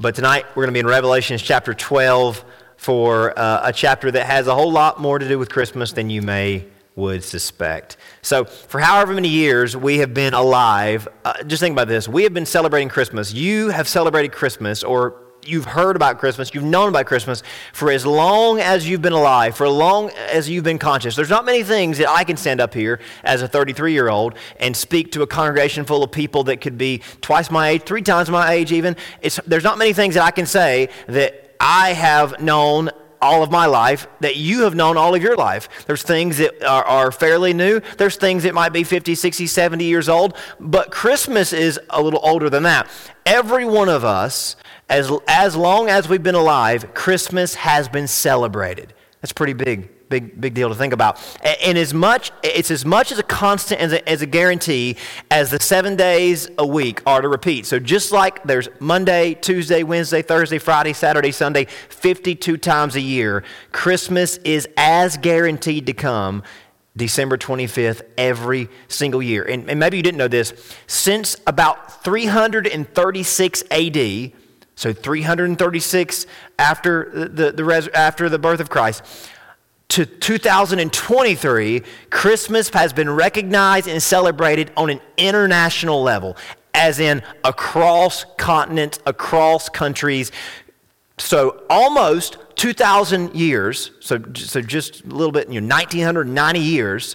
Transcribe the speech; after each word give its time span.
But 0.00 0.16
tonight 0.16 0.44
we're 0.50 0.64
going 0.64 0.70
to 0.70 0.72
be 0.72 0.80
in 0.80 0.88
Revelation 0.88 1.38
chapter 1.38 1.72
12 1.72 2.44
for 2.76 3.38
uh, 3.38 3.60
a 3.68 3.72
chapter 3.72 4.10
that 4.10 4.26
has 4.26 4.48
a 4.48 4.54
whole 4.54 4.72
lot 4.72 5.00
more 5.00 5.20
to 5.20 5.28
do 5.28 5.38
with 5.38 5.48
Christmas 5.48 5.92
than 5.92 6.10
you 6.10 6.20
may 6.20 6.66
would 6.96 7.22
suspect. 7.22 7.96
So, 8.20 8.44
for 8.44 8.80
however 8.80 9.14
many 9.14 9.28
years 9.28 9.76
we 9.76 9.98
have 9.98 10.12
been 10.12 10.34
alive, 10.34 11.06
uh, 11.24 11.44
just 11.44 11.60
think 11.60 11.74
about 11.74 11.86
this. 11.86 12.08
We 12.08 12.24
have 12.24 12.34
been 12.34 12.44
celebrating 12.44 12.88
Christmas. 12.88 13.32
You 13.32 13.68
have 13.68 13.86
celebrated 13.86 14.32
Christmas, 14.32 14.82
or 14.82 15.14
you've 15.48 15.64
heard 15.64 15.96
about 15.96 16.18
Christmas, 16.18 16.54
you've 16.54 16.64
known 16.64 16.88
about 16.88 17.06
Christmas 17.06 17.42
for 17.72 17.90
as 17.90 18.04
long 18.04 18.60
as 18.60 18.88
you've 18.88 19.02
been 19.02 19.12
alive, 19.12 19.56
for 19.56 19.66
as 19.66 19.72
long 19.72 20.10
as 20.10 20.48
you've 20.48 20.64
been 20.64 20.78
conscious. 20.78 21.16
There's 21.16 21.30
not 21.30 21.44
many 21.44 21.62
things 21.62 21.98
that 21.98 22.08
I 22.08 22.24
can 22.24 22.36
stand 22.36 22.60
up 22.60 22.74
here 22.74 23.00
as 23.22 23.42
a 23.42 23.48
33 23.48 23.92
year 23.92 24.08
old 24.08 24.34
and 24.58 24.76
speak 24.76 25.12
to 25.12 25.22
a 25.22 25.26
congregation 25.26 25.84
full 25.84 26.02
of 26.02 26.12
people 26.12 26.44
that 26.44 26.60
could 26.60 26.78
be 26.78 27.02
twice 27.20 27.50
my 27.50 27.70
age, 27.70 27.82
three 27.82 28.02
times 28.02 28.30
my 28.30 28.52
age 28.52 28.72
even. 28.72 28.96
It's, 29.20 29.40
there's 29.46 29.64
not 29.64 29.78
many 29.78 29.92
things 29.92 30.14
that 30.14 30.24
I 30.24 30.30
can 30.30 30.46
say 30.46 30.88
that 31.08 31.56
I 31.60 31.92
have 31.92 32.40
known 32.40 32.90
all 33.24 33.42
of 33.42 33.50
my 33.50 33.64
life 33.64 34.06
that 34.20 34.36
you 34.36 34.64
have 34.64 34.74
known 34.74 34.98
all 34.98 35.14
of 35.14 35.22
your 35.22 35.34
life. 35.34 35.86
There's 35.86 36.02
things 36.02 36.36
that 36.36 36.62
are, 36.62 36.84
are, 36.84 37.10
fairly 37.10 37.54
new. 37.54 37.80
There's 37.96 38.16
things 38.16 38.42
that 38.42 38.52
might 38.52 38.74
be 38.74 38.84
50, 38.84 39.14
60, 39.14 39.46
70 39.46 39.84
years 39.84 40.10
old. 40.10 40.36
But 40.60 40.90
Christmas 40.90 41.54
is 41.54 41.80
a 41.88 42.02
little 42.02 42.20
older 42.22 42.50
than 42.50 42.64
that. 42.64 42.88
Every 43.24 43.64
one 43.64 43.88
of 43.88 44.04
us 44.04 44.56
as, 44.88 45.10
as 45.26 45.56
long 45.56 45.88
as 45.88 46.08
we've 46.08 46.22
been 46.22 46.34
alive, 46.34 46.94
Christmas 46.94 47.54
has 47.54 47.88
been 47.88 48.06
celebrated. 48.06 48.92
That's 49.20 49.32
pretty 49.32 49.54
big, 49.54 49.88
big, 50.10 50.38
big 50.38 50.52
deal 50.52 50.68
to 50.68 50.74
think 50.74 50.92
about. 50.92 51.18
And 51.64 51.78
as 51.78 51.94
much, 51.94 52.30
it's 52.42 52.70
as 52.70 52.84
much 52.84 53.10
as 53.10 53.18
a 53.18 53.22
constant 53.22 53.80
as 53.80 53.92
a, 53.94 54.06
as 54.06 54.20
a 54.20 54.26
guarantee 54.26 54.96
as 55.30 55.50
the 55.50 55.58
seven 55.58 55.96
days 55.96 56.50
a 56.58 56.66
week 56.66 57.00
are 57.06 57.22
to 57.22 57.28
repeat. 57.28 57.64
So 57.64 57.78
just 57.78 58.12
like 58.12 58.44
there's 58.44 58.68
Monday, 58.80 59.32
Tuesday, 59.32 59.82
Wednesday, 59.82 60.20
Thursday, 60.20 60.58
Friday, 60.58 60.92
Saturday, 60.92 61.32
Sunday, 61.32 61.64
52 61.88 62.58
times 62.58 62.96
a 62.96 63.00
year, 63.00 63.42
Christmas 63.72 64.36
is 64.38 64.68
as 64.76 65.16
guaranteed 65.16 65.86
to 65.86 65.94
come 65.94 66.42
December 66.96 67.36
25th 67.36 68.02
every 68.18 68.68
single 68.88 69.22
year. 69.22 69.42
And, 69.42 69.68
and, 69.68 69.80
maybe 69.80 69.96
you 69.96 70.02
didn't 70.02 70.18
know 70.18 70.28
this. 70.28 70.52
Since 70.86 71.36
about 71.46 72.04
336 72.04 73.64
AD, 73.70 74.32
so 74.76 74.92
336 74.92 76.26
after 76.58 77.28
the, 77.28 77.52
the, 77.52 77.90
after 77.94 78.28
the 78.28 78.38
birth 78.38 78.60
of 78.60 78.70
Christ 78.70 79.02
to 79.94 80.06
2023, 80.06 81.82
Christmas 82.10 82.68
has 82.70 82.92
been 82.92 83.08
recognized 83.08 83.86
and 83.86 84.02
celebrated 84.02 84.72
on 84.76 84.90
an 84.90 85.00
international 85.16 86.02
level, 86.02 86.36
as 86.74 86.98
in 86.98 87.22
across 87.44 88.24
continents, 88.36 88.98
across 89.06 89.68
countries. 89.68 90.32
So 91.18 91.62
almost 91.70 92.38
2,000 92.56 93.36
years, 93.36 93.92
so, 94.00 94.18
so 94.34 94.60
just 94.60 95.04
a 95.04 95.08
little 95.08 95.30
bit, 95.30 95.48
you 95.48 95.60
know, 95.60 95.72
1990 95.72 96.58
years, 96.58 97.14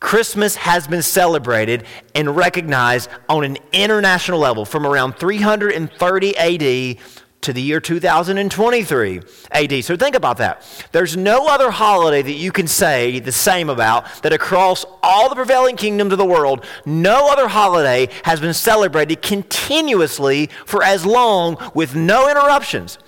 Christmas 0.00 0.56
has 0.56 0.86
been 0.86 1.02
celebrated 1.02 1.84
and 2.14 2.36
recognized 2.36 3.08
on 3.28 3.44
an 3.44 3.58
international 3.72 4.38
level 4.38 4.64
from 4.64 4.86
around 4.86 5.16
330 5.16 6.36
AD 6.36 6.98
to 7.44 7.52
the 7.52 7.60
year 7.60 7.78
2023 7.78 9.20
AD. 9.52 9.84
So 9.84 9.96
think 9.96 10.14
about 10.14 10.38
that. 10.38 10.62
There's 10.92 11.14
no 11.16 11.46
other 11.46 11.70
holiday 11.70 12.22
that 12.22 12.32
you 12.32 12.50
can 12.50 12.66
say 12.66 13.20
the 13.20 13.32
same 13.32 13.68
about 13.68 14.22
that 14.22 14.32
across 14.32 14.86
all 15.02 15.28
the 15.28 15.34
prevailing 15.34 15.76
kingdoms 15.76 16.12
of 16.12 16.18
the 16.18 16.24
world, 16.24 16.64
no 16.86 17.30
other 17.30 17.48
holiday 17.48 18.08
has 18.24 18.40
been 18.40 18.54
celebrated 18.54 19.20
continuously 19.20 20.48
for 20.64 20.82
as 20.82 21.04
long 21.04 21.58
with 21.74 21.94
no 21.94 22.30
interruptions. 22.30 22.98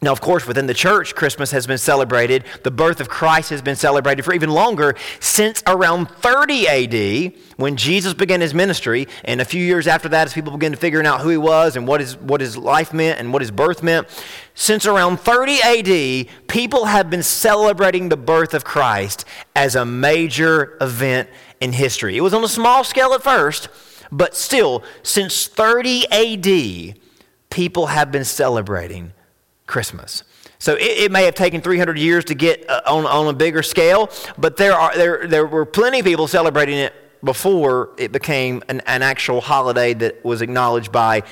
Now, 0.00 0.12
of 0.12 0.20
course, 0.20 0.46
within 0.46 0.66
the 0.66 0.74
church, 0.74 1.16
Christmas 1.16 1.50
has 1.50 1.66
been 1.66 1.78
celebrated. 1.78 2.44
The 2.62 2.70
birth 2.70 3.00
of 3.00 3.08
Christ 3.08 3.50
has 3.50 3.60
been 3.60 3.74
celebrated 3.74 4.24
for 4.24 4.32
even 4.32 4.50
longer, 4.50 4.94
since 5.18 5.60
around 5.66 6.08
30 6.08 6.68
AD, 6.68 7.32
when 7.56 7.76
Jesus 7.76 8.14
began 8.14 8.40
his 8.40 8.54
ministry. 8.54 9.08
And 9.24 9.40
a 9.40 9.44
few 9.44 9.62
years 9.62 9.88
after 9.88 10.08
that, 10.10 10.28
as 10.28 10.32
people 10.32 10.52
began 10.52 10.76
figuring 10.76 11.06
out 11.06 11.22
who 11.22 11.30
he 11.30 11.36
was 11.36 11.74
and 11.74 11.88
what 11.88 12.00
his, 12.00 12.16
what 12.16 12.40
his 12.40 12.56
life 12.56 12.92
meant 12.92 13.18
and 13.18 13.32
what 13.32 13.42
his 13.42 13.50
birth 13.50 13.82
meant, 13.82 14.06
since 14.54 14.86
around 14.86 15.18
30 15.18 15.62
AD, 15.62 16.28
people 16.46 16.84
have 16.84 17.10
been 17.10 17.24
celebrating 17.24 18.08
the 18.08 18.16
birth 18.16 18.54
of 18.54 18.64
Christ 18.64 19.24
as 19.56 19.74
a 19.74 19.84
major 19.84 20.78
event 20.80 21.28
in 21.60 21.72
history. 21.72 22.16
It 22.16 22.20
was 22.20 22.34
on 22.34 22.44
a 22.44 22.48
small 22.48 22.84
scale 22.84 23.14
at 23.14 23.22
first, 23.24 23.68
but 24.12 24.36
still, 24.36 24.84
since 25.02 25.48
30 25.48 26.06
AD, 26.12 26.98
people 27.50 27.86
have 27.86 28.12
been 28.12 28.24
celebrating 28.24 29.12
Christmas. 29.68 30.24
So 30.58 30.74
it, 30.74 31.04
it, 31.04 31.12
may 31.12 31.24
have 31.24 31.36
taken 31.36 31.60
300 31.60 31.96
years 31.96 32.24
to 32.24 32.34
get 32.34 32.68
uh, 32.68 32.80
on, 32.88 33.06
on 33.06 33.28
a 33.28 33.32
bigger 33.32 33.62
scale, 33.62 34.10
but 34.36 34.56
there, 34.56 34.72
are, 34.74 34.96
there, 34.96 35.28
there 35.28 35.46
were 35.46 35.64
plenty 35.64 36.00
of 36.00 36.04
people 36.04 36.26
celebrating 36.26 36.78
it 36.78 36.92
before 37.22 37.90
it 37.96 38.10
became 38.10 38.62
an, 38.68 38.80
an 38.86 39.02
actual 39.02 39.40
holiday 39.40 39.94
that 39.94 40.24
was 40.24 40.42
acknowledged 40.42 40.90
by 40.90 41.22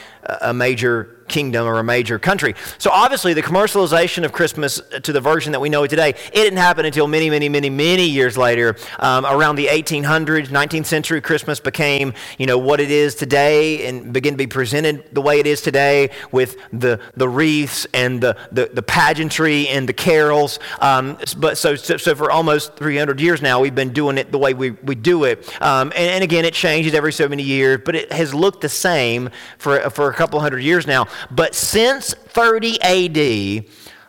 a 0.43 0.55
major 0.55 1.16
kingdom 1.29 1.67
or 1.67 1.79
a 1.79 1.85
major 1.85 2.19
country. 2.19 2.55
So 2.79 2.91
obviously, 2.91 3.35
the 3.35 3.43
commercialization 3.43 4.25
of 4.25 4.33
Christmas 4.33 4.81
to 5.03 5.13
the 5.13 5.21
version 5.21 5.53
that 5.53 5.61
we 5.61 5.69
know 5.69 5.85
it 5.85 5.89
today, 5.89 6.11
it 6.11 6.33
didn't 6.33 6.59
happen 6.59 6.85
until 6.85 7.07
many, 7.07 7.31
many, 7.31 7.49
many, 7.49 7.71
many 7.71 8.07
years 8.07 8.37
later. 8.37 8.77
Um, 8.99 9.27
around 9.27 9.57
the 9.57 9.67
1800s, 9.67 10.49
19th 10.49 10.87
century, 10.87 11.21
Christmas 11.21 11.61
became, 11.61 12.15
you 12.39 12.47
know, 12.47 12.59
what 12.59 12.81
it 12.81 12.91
is 12.91 13.15
today 13.15 13.87
and 13.87 14.13
began 14.13 14.33
to 14.33 14.37
be 14.37 14.47
presented 14.47 15.05
the 15.13 15.23
way 15.23 15.41
it 15.41 15.47
is 15.47 15.61
today 15.61 16.11
with 16.33 16.57
the, 16.73 17.01
the 17.17 17.29
wreaths 17.29 17.87
and 17.95 18.21
the, 18.21 18.37
the, 18.53 18.71
the 18.73 18.83
pageantry 18.83 19.69
and 19.69 19.89
the 19.89 19.93
carols. 19.93 20.59
Um, 20.81 21.19
but 21.39 21.59
so, 21.59 21.75
so, 21.77 21.97
so, 21.97 22.15
for 22.15 22.31
almost 22.31 22.77
300 22.77 23.21
years 23.21 23.43
now, 23.43 23.61
we've 23.61 23.75
been 23.75 23.93
doing 23.93 24.19
it 24.19 24.33
the 24.33 24.39
way 24.39 24.55
we, 24.55 24.71
we 24.71 24.95
do 24.95 25.25
it. 25.25 25.45
Um, 25.63 25.93
and, 25.97 26.11
and 26.11 26.25
again, 26.25 26.45
it 26.45 26.55
changes 26.55 26.95
every 26.95 27.13
so 27.13 27.29
many 27.29 27.43
years, 27.43 27.81
but 27.85 27.95
it 27.95 28.13
has 28.13 28.35
looked 28.35 28.61
the 28.61 28.69
same 28.69 29.31
for, 29.59 29.91
for 29.91 30.11
a 30.11 30.15
couple 30.15 30.41
hundred 30.41 30.61
years 30.61 30.87
now. 30.87 31.07
But 31.31 31.55
since 31.55 32.15
30 32.15 32.81
AD, 32.83 33.67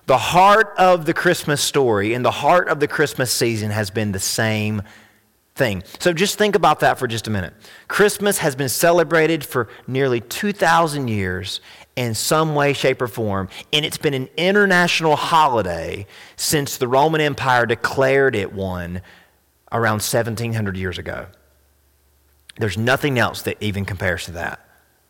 the 0.07 0.17
heart 0.17 0.73
of 0.77 1.05
the 1.05 1.13
Christmas 1.13 1.61
story 1.61 2.13
and 2.13 2.23
the 2.23 2.31
heart 2.31 2.69
of 2.69 2.79
the 2.79 2.87
Christmas 2.87 3.31
season 3.31 3.71
has 3.71 3.89
been 3.89 4.13
the 4.13 4.19
same 4.19 4.81
thing. 5.55 5.83
So 5.99 6.13
just 6.13 6.37
think 6.37 6.55
about 6.55 6.79
that 6.79 6.97
for 6.97 7.07
just 7.07 7.27
a 7.27 7.31
minute. 7.31 7.53
Christmas 7.87 8.37
has 8.37 8.55
been 8.55 8.69
celebrated 8.69 9.43
for 9.43 9.67
nearly 9.85 10.21
2,000 10.21 11.07
years 11.09 11.59
in 11.97 12.13
some 12.13 12.55
way, 12.55 12.73
shape, 12.73 13.01
or 13.01 13.07
form, 13.07 13.49
and 13.73 13.83
it's 13.83 13.97
been 13.97 14.13
an 14.13 14.29
international 14.37 15.15
holiday 15.15 16.05
since 16.35 16.77
the 16.77 16.87
Roman 16.87 17.19
Empire 17.19 17.65
declared 17.65 18.35
it 18.35 18.53
one 18.53 19.01
around 19.71 19.95
1700 19.95 20.77
years 20.77 20.97
ago. 20.97 21.25
There's 22.57 22.77
nothing 22.77 23.19
else 23.19 23.41
that 23.41 23.57
even 23.61 23.83
compares 23.83 24.25
to 24.25 24.31
that 24.33 24.59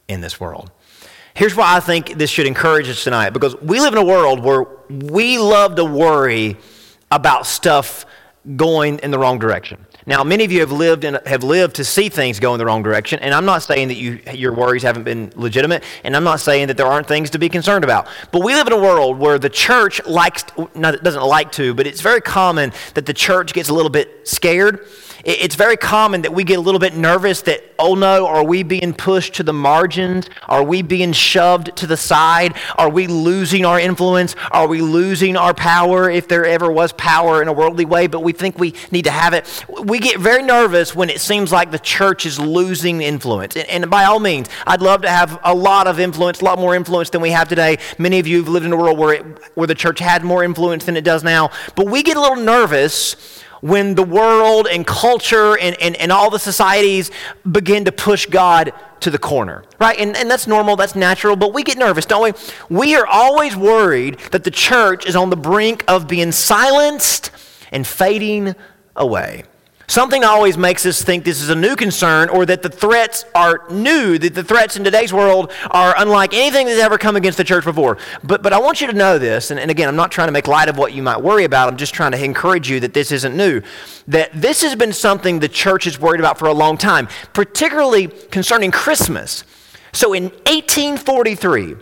in 0.08 0.22
this 0.22 0.40
world. 0.40 0.72
Here's 1.38 1.56
why 1.56 1.76
I 1.76 1.82
think 1.82 2.18
this 2.18 2.32
should 2.32 2.48
encourage 2.48 2.90
us 2.90 3.04
tonight 3.04 3.30
because 3.30 3.56
we 3.62 3.80
live 3.80 3.94
in 3.94 4.00
a 4.00 4.04
world 4.04 4.40
where 4.40 4.66
we 4.90 5.38
love 5.38 5.76
to 5.76 5.86
worry 5.86 6.58
about 7.12 7.46
stuff 7.46 8.08
going 8.56 8.98
in 9.04 9.12
the 9.12 9.20
wrong 9.20 9.38
direction. 9.38 9.86
Now, 10.08 10.24
many 10.24 10.46
of 10.46 10.52
you 10.52 10.62
have 10.62 10.72
lived 10.72 11.04
and 11.04 11.20
have 11.28 11.44
lived 11.44 11.76
to 11.76 11.86
see 11.86 12.10
things 12.10 12.40
go 12.40 12.56
in 12.56 12.58
the 12.58 12.66
wrong 12.66 12.82
direction, 12.82 13.20
and 13.20 13.36
I'm 13.36 13.46
not 13.46 13.62
saying 13.62 13.90
that 13.90 13.98
you, 13.98 14.20
your 14.34 14.52
worries 14.52 14.82
haven't 14.82 15.04
been 15.04 15.32
legitimate, 15.36 15.84
and 16.04 16.16
I'm 16.16 16.24
not 16.24 16.40
saying 16.40 16.70
that 16.70 16.78
there 16.78 16.88
aren't 16.88 17.06
things 17.06 17.30
to 17.30 17.38
be 17.38 17.50
concerned 17.50 17.84
about. 17.84 18.08
But 18.32 18.44
we 18.44 18.56
live 18.56 18.66
in 18.66 18.74
a 18.74 18.82
world 18.82 19.20
where 19.20 19.38
the 19.38 19.50
church 19.50 20.04
likes, 20.08 20.44
not, 20.74 21.04
doesn't 21.04 21.24
like 21.24 21.52
to, 21.52 21.76
but 21.76 21.86
it's 21.86 22.02
very 22.02 22.22
common 22.22 22.74
that 22.96 23.06
the 23.06 23.14
church 23.14 23.54
gets 23.54 23.70
a 23.70 23.76
little 23.76 23.92
bit 23.92 24.28
scared 24.28 24.88
it's 25.26 25.56
very 25.56 25.78
common 25.78 26.22
that 26.22 26.34
we 26.34 26.44
get 26.44 26.58
a 26.58 26.62
little 26.62 26.80
bit 26.80 26.96
nervous 26.96 27.42
that, 27.44 27.64
oh 27.80 27.96
no, 27.96 28.28
are 28.28 28.44
we 28.44 28.64
being 28.64 28.94
pushed 28.94 29.36
to 29.36 29.44
the 29.44 29.54
margins? 29.54 30.30
Are 30.48 30.64
we 30.64 30.82
being 30.82 31.12
shoved 31.14 31.76
to 31.78 31.88
the 31.88 31.98
side? 31.98 32.56
Are 32.78 32.90
we 32.90 33.08
losing 33.08 33.66
our 33.66 33.80
influence? 33.80 34.36
Are 34.52 34.68
we 34.68 34.82
losing 34.82 35.36
our 35.36 35.54
power 35.54 36.10
if 36.10 36.28
there 36.28 36.46
ever 36.46 36.72
was 36.72 36.92
power 36.94 37.42
in 37.42 37.48
a 37.48 37.54
worldly 37.54 37.86
way, 37.86 38.08
but 38.08 38.22
we 38.22 38.34
think 38.34 38.60
we 38.60 38.74
need 38.92 39.06
to 39.06 39.12
have 39.12 39.34
it? 39.34 39.66
We 39.84 40.00
get 40.00 40.20
very 40.20 40.44
nervous 40.44 40.96
when 40.96 41.10
it 41.10 41.22
seems 41.22 41.52
like 41.52 41.72
the 41.72 41.80
church 41.80 42.26
is 42.26 42.40
losing 42.40 43.02
influence. 43.02 43.56
And, 43.56 43.90
by 43.90 44.06
all 44.06 44.20
means, 44.20 44.48
I'd 44.66 44.82
love 44.82 45.02
to 45.04 45.10
have 45.10 45.40
a 45.44 45.54
lot 45.54 45.88
of 45.88 46.00
influence, 46.00 46.42
a 46.42 46.46
lot 46.46 46.60
more 46.60 46.76
influence 46.76 47.10
than 47.10 47.22
we 47.22 47.32
have 47.32 47.48
today. 47.48 47.78
Many 47.98 48.20
of 48.20 48.28
you 48.28 48.38
have 48.38 48.50
lived 48.50 48.66
in 48.66 48.74
a 48.74 48.78
world 48.78 48.98
where, 48.98 49.14
it, 49.16 49.24
where 49.56 49.68
the 49.68 49.76
church 49.76 50.00
had 50.00 50.24
more 50.24 50.44
influence 50.44 50.86
than 50.86 50.98
it 50.98 51.04
does 51.04 51.24
now. 51.24 51.52
But 51.76 51.88
we 51.88 52.04
get 52.04 52.18
a 52.18 52.22
little 52.22 52.38
nervous 52.38 53.44
when 53.62 53.96
the 53.96 54.04
world 54.04 54.68
and 54.68 54.86
culture 54.86 55.58
and, 55.58 55.76
and, 55.82 55.96
and 55.98 56.12
all 56.12 56.30
the 56.30 56.40
societies 56.40 57.12
begin 57.50 57.86
to 57.86 57.92
push 57.92 58.26
God 58.26 58.74
to 59.02 59.12
the 59.12 59.20
corner, 59.20 59.64
right? 59.80 59.98
And, 60.00 60.16
and 60.16 60.30
that's 60.30 60.48
normal, 60.48 60.76
that's 60.76 60.96
natural, 60.96 61.36
but 61.36 61.54
we 61.54 61.64
get 61.64 61.78
nervous, 61.78 62.06
don't 62.06 62.24
we? 62.24 62.76
We 62.76 62.96
are 62.96 63.06
always 63.06 63.56
worried 63.56 64.20
that 64.32 64.44
the 64.44 64.52
church 64.52 65.06
is 65.06 65.16
on 65.16 65.30
the 65.30 65.38
brink 65.38 65.84
of 65.88 66.08
being 66.08 66.32
silenced 66.32 67.32
and 67.72 67.86
fading 67.86 68.56
away. 68.96 69.44
Something 69.90 70.26
always 70.26 70.58
makes 70.58 70.86
us 70.86 71.02
think 71.02 71.24
this 71.24 71.42
is 71.42 71.50
a 71.50 71.56
new 71.56 71.78
concern 71.78 72.28
or 72.28 72.46
that 72.46 72.62
the 72.62 72.70
threats 72.70 73.24
are 73.34 73.64
new, 73.70 74.18
that 74.18 74.36
the 74.36 74.44
threats 74.44 74.76
in 74.76 74.84
today's 74.84 75.14
world 75.14 75.54
are 75.72 75.96
unlike 75.98 76.34
anything 76.34 76.68
that's 76.68 76.82
ever 76.82 76.98
come 76.98 77.16
against 77.16 77.38
the 77.38 77.46
church 77.46 77.64
before. 77.64 77.98
But, 78.22 78.44
but 78.44 78.52
I 78.52 78.60
want 78.60 78.82
you 78.82 78.88
to 78.88 78.94
know 78.94 79.18
this, 79.18 79.50
and, 79.50 79.58
and 79.58 79.72
again, 79.72 79.88
I'm 79.88 79.96
not 79.96 80.12
trying 80.12 80.28
to 80.28 80.34
make 80.34 80.46
light 80.46 80.68
of 80.68 80.78
what 80.78 80.92
you 80.92 81.02
might 81.02 81.22
worry 81.22 81.46
about, 81.46 81.70
I'm 81.70 81.78
just 81.78 81.94
trying 81.94 82.12
to 82.12 82.22
encourage 82.22 82.70
you 82.70 82.82
that 82.82 82.94
this 82.94 83.14
isn't 83.14 83.38
new. 83.38 83.62
That 84.10 84.30
this 84.34 84.62
has 84.62 84.76
been 84.76 84.92
something 84.92 85.40
the 85.40 85.48
church 85.48 85.86
has 85.86 85.98
worried 85.98 86.20
about 86.20 86.38
for 86.38 86.50
a 86.50 86.54
long 86.54 86.78
time, 86.78 87.08
particularly 87.32 88.08
concerning 88.08 88.72
Christmas. 88.72 89.46
So 89.94 90.14
in 90.14 90.24
1843, 90.24 91.76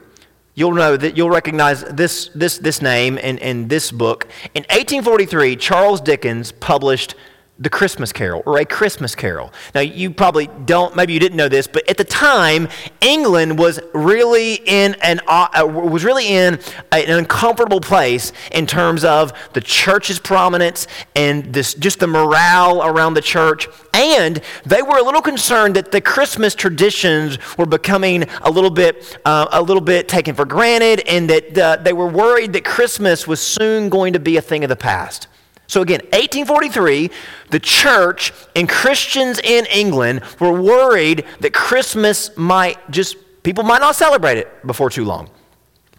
You'll 0.57 0.71
know 0.71 0.95
that 0.95 1.17
you'll 1.17 1.29
recognize 1.29 1.83
this, 1.83 2.29
this, 2.33 2.59
this 2.59 2.81
name 2.81 3.17
in, 3.17 3.39
in 3.39 3.67
this 3.67 3.91
book. 3.91 4.25
In 4.53 4.63
1843, 4.63 5.57
Charles 5.57 5.99
Dickens 5.99 6.53
published 6.53 7.13
the 7.57 7.69
Christmas 7.69 8.11
Carol 8.11 8.43
or 8.45 8.59
a 8.59 8.65
Christmas 8.65 9.15
Carol. 9.15 9.53
Now, 9.73 9.81
you 9.81 10.11
probably 10.11 10.49
don't, 10.65 10.93
maybe 10.95 11.13
you 11.13 11.19
didn't 11.19 11.37
know 11.37 11.47
this, 11.47 11.67
but 11.67 11.89
at 11.89 11.95
the 11.95 12.03
time, 12.03 12.67
England 12.99 13.57
was 13.57 13.79
really 13.93 14.55
in 14.65 14.95
an, 14.95 15.21
uh, 15.27 15.65
was 15.65 16.03
really 16.03 16.27
in 16.27 16.59
an 16.91 17.09
uncomfortable 17.09 17.79
place 17.79 18.33
in 18.51 18.67
terms 18.67 19.05
of 19.05 19.31
the 19.53 19.61
church's 19.61 20.19
prominence 20.19 20.87
and 21.15 21.53
this, 21.53 21.73
just 21.75 21.99
the 21.99 22.07
morale 22.07 22.83
around 22.83 23.13
the 23.13 23.21
church. 23.21 23.69
And 23.93 24.41
they 24.65 24.81
were 24.81 24.97
a 24.97 25.03
little 25.03 25.21
concerned 25.21 25.77
that 25.77 25.93
the 25.93 26.01
Christmas 26.01 26.55
traditions 26.55 27.37
were 27.57 27.65
becoming 27.65 28.25
a 28.41 28.51
little 28.51 28.69
bit, 28.69 29.17
uh, 29.23 29.47
a 29.53 29.61
little 29.61 29.81
bit 29.81 30.09
taken 30.09 30.35
for 30.35 30.43
granted 30.43 31.07
and 31.07 31.29
that 31.29 31.57
uh, 31.57 31.77
they 31.77 31.93
were 31.93 32.07
worried 32.07 32.51
that 32.51 32.65
Christmas 32.65 33.25
was 33.25 33.39
soon 33.39 33.87
going 33.87 34.11
to 34.11 34.19
be 34.19 34.35
a 34.35 34.41
thing 34.41 34.65
of 34.65 34.69
the 34.69 34.75
past. 34.75 35.27
So 35.67 35.81
again, 35.81 36.01
1843, 36.13 37.09
the 37.49 37.59
church 37.59 38.31
and 38.55 38.69
Christians 38.69 39.39
in 39.39 39.65
England 39.67 40.21
were 40.39 40.53
worried 40.53 41.25
that 41.39 41.53
Christmas 41.53 42.35
might 42.37 42.77
just, 42.91 43.17
people 43.43 43.63
might 43.63 43.81
not 43.81 43.95
celebrate 43.95 44.37
it 44.37 44.65
before 44.65 44.89
too 44.89 45.05
long. 45.05 45.29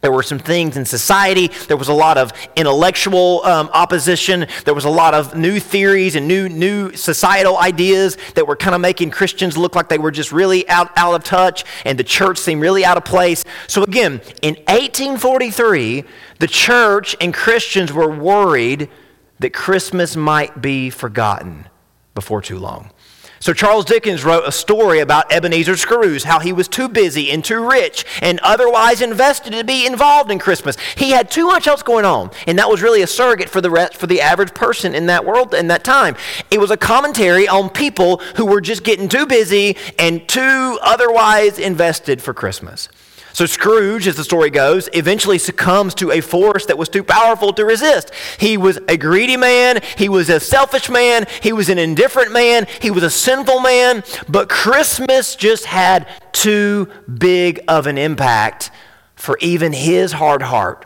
There 0.02 0.12
were 0.12 0.22
some 0.22 0.38
things 0.38 0.76
in 0.76 0.84
society. 0.84 1.48
There 1.68 1.76
was 1.76 1.88
a 1.88 1.94
lot 1.94 2.18
of 2.18 2.32
intellectual 2.54 3.42
um, 3.44 3.70
opposition. 3.72 4.46
There 4.64 4.74
was 4.74 4.84
a 4.84 4.90
lot 4.90 5.14
of 5.14 5.34
new 5.34 5.58
theories 5.58 6.14
and 6.14 6.28
new, 6.28 6.48
new 6.48 6.94
societal 6.94 7.56
ideas 7.56 8.16
that 8.34 8.46
were 8.46 8.56
kind 8.56 8.74
of 8.74 8.80
making 8.80 9.10
Christians 9.10 9.56
look 9.56 9.74
like 9.74 9.88
they 9.88 9.98
were 9.98 10.10
just 10.10 10.32
really 10.32 10.68
out, 10.68 10.90
out 10.96 11.14
of 11.14 11.24
touch 11.24 11.64
and 11.84 11.98
the 11.98 12.04
church 12.04 12.38
seemed 12.38 12.60
really 12.60 12.84
out 12.84 12.98
of 12.98 13.04
place. 13.04 13.42
So, 13.68 13.82
again, 13.82 14.20
in 14.42 14.54
1843, 14.68 16.04
the 16.38 16.46
church 16.46 17.16
and 17.20 17.32
Christians 17.32 17.92
were 17.92 18.08
worried 18.08 18.90
that 19.38 19.52
Christmas 19.52 20.16
might 20.16 20.60
be 20.60 20.90
forgotten 20.90 21.68
before 22.14 22.42
too 22.42 22.58
long. 22.58 22.90
So, 23.38 23.52
Charles 23.52 23.84
Dickens 23.84 24.24
wrote 24.24 24.44
a 24.46 24.52
story 24.52 24.98
about 25.00 25.30
Ebenezer 25.30 25.76
Scrooge, 25.76 26.22
how 26.22 26.40
he 26.40 26.52
was 26.52 26.68
too 26.68 26.88
busy 26.88 27.30
and 27.30 27.44
too 27.44 27.68
rich 27.68 28.06
and 28.22 28.40
otherwise 28.40 29.02
invested 29.02 29.52
to 29.52 29.62
be 29.62 29.86
involved 29.86 30.30
in 30.30 30.38
Christmas. 30.38 30.78
He 30.96 31.10
had 31.10 31.30
too 31.30 31.46
much 31.46 31.66
else 31.66 31.82
going 31.82 32.06
on, 32.06 32.30
and 32.46 32.58
that 32.58 32.70
was 32.70 32.80
really 32.80 33.02
a 33.02 33.06
surrogate 33.06 33.50
for 33.50 33.60
the, 33.60 33.70
rest, 33.70 33.94
for 33.94 34.06
the 34.06 34.22
average 34.22 34.54
person 34.54 34.94
in 34.94 35.06
that 35.06 35.24
world 35.26 35.54
in 35.54 35.68
that 35.68 35.84
time. 35.84 36.16
It 36.50 36.58
was 36.58 36.70
a 36.70 36.78
commentary 36.78 37.46
on 37.46 37.68
people 37.68 38.18
who 38.36 38.46
were 38.46 38.62
just 38.62 38.82
getting 38.82 39.08
too 39.08 39.26
busy 39.26 39.76
and 39.98 40.26
too 40.26 40.78
otherwise 40.82 41.58
invested 41.58 42.22
for 42.22 42.32
Christmas. 42.32 42.88
So 43.36 43.44
Scrooge, 43.44 44.06
as 44.06 44.16
the 44.16 44.24
story 44.24 44.48
goes, 44.48 44.88
eventually 44.94 45.36
succumbs 45.36 45.94
to 45.96 46.10
a 46.10 46.22
force 46.22 46.64
that 46.64 46.78
was 46.78 46.88
too 46.88 47.04
powerful 47.04 47.52
to 47.52 47.66
resist. 47.66 48.10
He 48.40 48.56
was 48.56 48.78
a 48.88 48.96
greedy 48.96 49.36
man, 49.36 49.82
he 49.98 50.08
was 50.08 50.30
a 50.30 50.40
selfish 50.40 50.88
man, 50.88 51.26
he 51.42 51.52
was 51.52 51.68
an 51.68 51.76
indifferent 51.76 52.32
man, 52.32 52.66
he 52.80 52.90
was 52.90 53.02
a 53.02 53.10
sinful 53.10 53.60
man, 53.60 54.04
but 54.26 54.48
Christmas 54.48 55.36
just 55.36 55.66
had 55.66 56.08
too 56.32 56.88
big 57.18 57.60
of 57.68 57.86
an 57.86 57.98
impact 57.98 58.70
for 59.16 59.36
even 59.42 59.74
his 59.74 60.12
hard 60.12 60.40
heart 60.40 60.85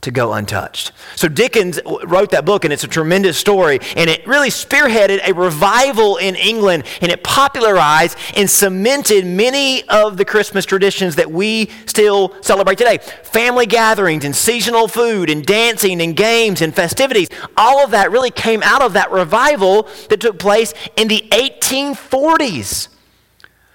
to 0.00 0.10
go 0.12 0.32
untouched. 0.32 0.92
So 1.16 1.26
Dickens 1.28 1.80
wrote 2.04 2.30
that 2.30 2.44
book, 2.44 2.64
and 2.64 2.72
it's 2.72 2.84
a 2.84 2.88
tremendous 2.88 3.36
story, 3.36 3.80
and 3.96 4.08
it 4.08 4.24
really 4.26 4.48
spearheaded 4.48 5.26
a 5.26 5.34
revival 5.34 6.18
in 6.18 6.36
England, 6.36 6.84
and 7.00 7.10
it 7.10 7.24
popularized 7.24 8.16
and 8.36 8.48
cemented 8.48 9.26
many 9.26 9.88
of 9.88 10.16
the 10.16 10.24
Christmas 10.24 10.64
traditions 10.64 11.16
that 11.16 11.30
we 11.30 11.70
still 11.86 12.34
celebrate 12.42 12.78
today. 12.78 12.98
Family 13.24 13.66
gatherings 13.66 14.24
and 14.24 14.34
seasonal 14.36 14.86
food 14.86 15.30
and 15.30 15.44
dancing 15.44 16.00
and 16.00 16.16
games 16.16 16.62
and 16.62 16.74
festivities, 16.74 17.28
all 17.56 17.82
of 17.84 17.90
that 17.90 18.12
really 18.12 18.30
came 18.30 18.62
out 18.62 18.82
of 18.82 18.92
that 18.92 19.10
revival 19.10 19.88
that 20.10 20.20
took 20.20 20.38
place 20.38 20.74
in 20.96 21.08
the 21.08 21.26
1840s. 21.32 22.88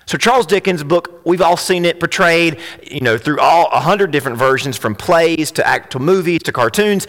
So 0.05 0.17
Charles 0.17 0.45
Dickens' 0.45 0.83
book, 0.83 1.21
we've 1.25 1.41
all 1.41 1.57
seen 1.57 1.85
it 1.85 1.99
portrayed, 1.99 2.59
you 2.83 3.01
know, 3.01 3.17
through 3.17 3.39
all 3.39 3.69
a 3.71 3.79
hundred 3.79 4.11
different 4.11 4.37
versions, 4.37 4.77
from 4.77 4.95
plays 4.95 5.51
to 5.51 5.65
act 5.65 5.91
to 5.93 5.99
movies 5.99 6.43
to 6.43 6.51
cartoons, 6.51 7.07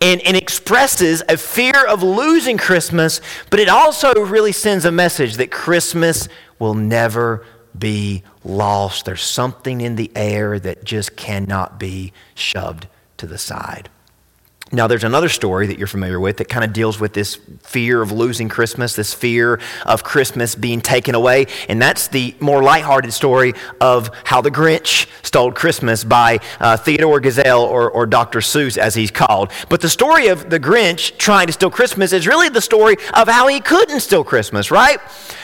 and, 0.00 0.20
and 0.22 0.36
expresses 0.36 1.22
a 1.28 1.36
fear 1.36 1.86
of 1.86 2.02
losing 2.02 2.56
Christmas, 2.56 3.20
but 3.50 3.58
it 3.58 3.68
also 3.68 4.12
really 4.14 4.52
sends 4.52 4.84
a 4.84 4.92
message 4.92 5.36
that 5.36 5.50
Christmas 5.50 6.28
will 6.58 6.74
never 6.74 7.44
be 7.78 8.22
lost. 8.44 9.04
There's 9.04 9.22
something 9.22 9.80
in 9.80 9.96
the 9.96 10.10
air 10.14 10.58
that 10.58 10.84
just 10.84 11.16
cannot 11.16 11.78
be 11.78 12.12
shoved 12.34 12.86
to 13.18 13.26
the 13.26 13.38
side. 13.38 13.88
Now, 14.72 14.88
there's 14.88 15.04
another 15.04 15.28
story 15.28 15.68
that 15.68 15.78
you're 15.78 15.86
familiar 15.86 16.18
with 16.18 16.38
that 16.38 16.48
kind 16.48 16.64
of 16.64 16.72
deals 16.72 16.98
with 16.98 17.12
this 17.12 17.38
fear 17.62 18.02
of 18.02 18.10
losing 18.10 18.48
Christmas, 18.48 18.96
this 18.96 19.14
fear 19.14 19.60
of 19.84 20.02
Christmas 20.02 20.56
being 20.56 20.80
taken 20.80 21.14
away. 21.14 21.46
And 21.68 21.80
that's 21.80 22.08
the 22.08 22.34
more 22.40 22.60
lighthearted 22.64 23.12
story 23.12 23.54
of 23.80 24.10
how 24.24 24.40
the 24.40 24.50
Grinch 24.50 25.06
stole 25.22 25.52
Christmas 25.52 26.02
by 26.02 26.40
uh, 26.58 26.76
Theodore 26.78 27.20
Geisel 27.20 27.60
or, 27.60 27.88
or 27.88 28.06
Dr. 28.06 28.40
Seuss, 28.40 28.76
as 28.76 28.96
he's 28.96 29.12
called. 29.12 29.52
But 29.68 29.82
the 29.82 29.88
story 29.88 30.26
of 30.26 30.50
the 30.50 30.58
Grinch 30.58 31.16
trying 31.16 31.46
to 31.46 31.52
steal 31.52 31.70
Christmas 31.70 32.12
is 32.12 32.26
really 32.26 32.48
the 32.48 32.60
story 32.60 32.96
of 33.14 33.28
how 33.28 33.46
he 33.46 33.60
couldn't 33.60 34.00
steal 34.00 34.24
Christmas, 34.24 34.72
right? 34.72 34.98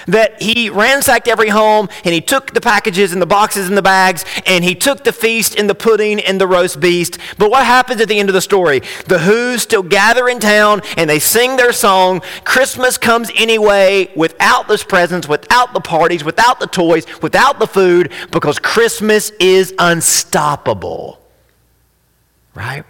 That 0.08 0.42
he 0.42 0.68
ransacked 0.68 1.28
every 1.28 1.50
home 1.50 1.88
and 2.04 2.12
he 2.12 2.20
took 2.20 2.54
the 2.54 2.60
packages 2.60 3.12
and 3.12 3.22
the 3.22 3.26
boxes 3.26 3.68
and 3.68 3.78
the 3.78 3.82
bags 3.82 4.24
and 4.46 4.64
he 4.64 4.74
took 4.74 5.04
the 5.04 5.12
feast 5.12 5.56
and 5.56 5.70
the 5.70 5.76
pudding 5.76 6.18
and 6.18 6.40
the 6.40 6.48
roast 6.48 6.80
beast. 6.80 7.18
But 7.38 7.52
what 7.52 7.64
happens 7.64 8.00
at 8.00 8.08
the 8.08 8.18
end 8.18 8.28
of 8.28 8.32
the 8.32 8.40
story? 8.40 8.82
The 9.12 9.18
Who 9.18 9.58
still 9.58 9.82
gather 9.82 10.26
in 10.26 10.38
town 10.38 10.80
and 10.96 11.10
they 11.10 11.18
sing 11.18 11.56
their 11.56 11.74
song. 11.74 12.22
Christmas 12.44 12.96
comes 12.96 13.30
anyway 13.34 14.10
without 14.16 14.68
those 14.68 14.82
presents, 14.82 15.28
without 15.28 15.74
the 15.74 15.82
parties, 15.82 16.24
without 16.24 16.60
the 16.60 16.66
toys, 16.66 17.04
without 17.20 17.58
the 17.58 17.66
food, 17.66 18.10
because 18.30 18.58
Christmas 18.58 19.28
is 19.38 19.74
unstoppable. 19.78 21.20
Right? 22.54 22.86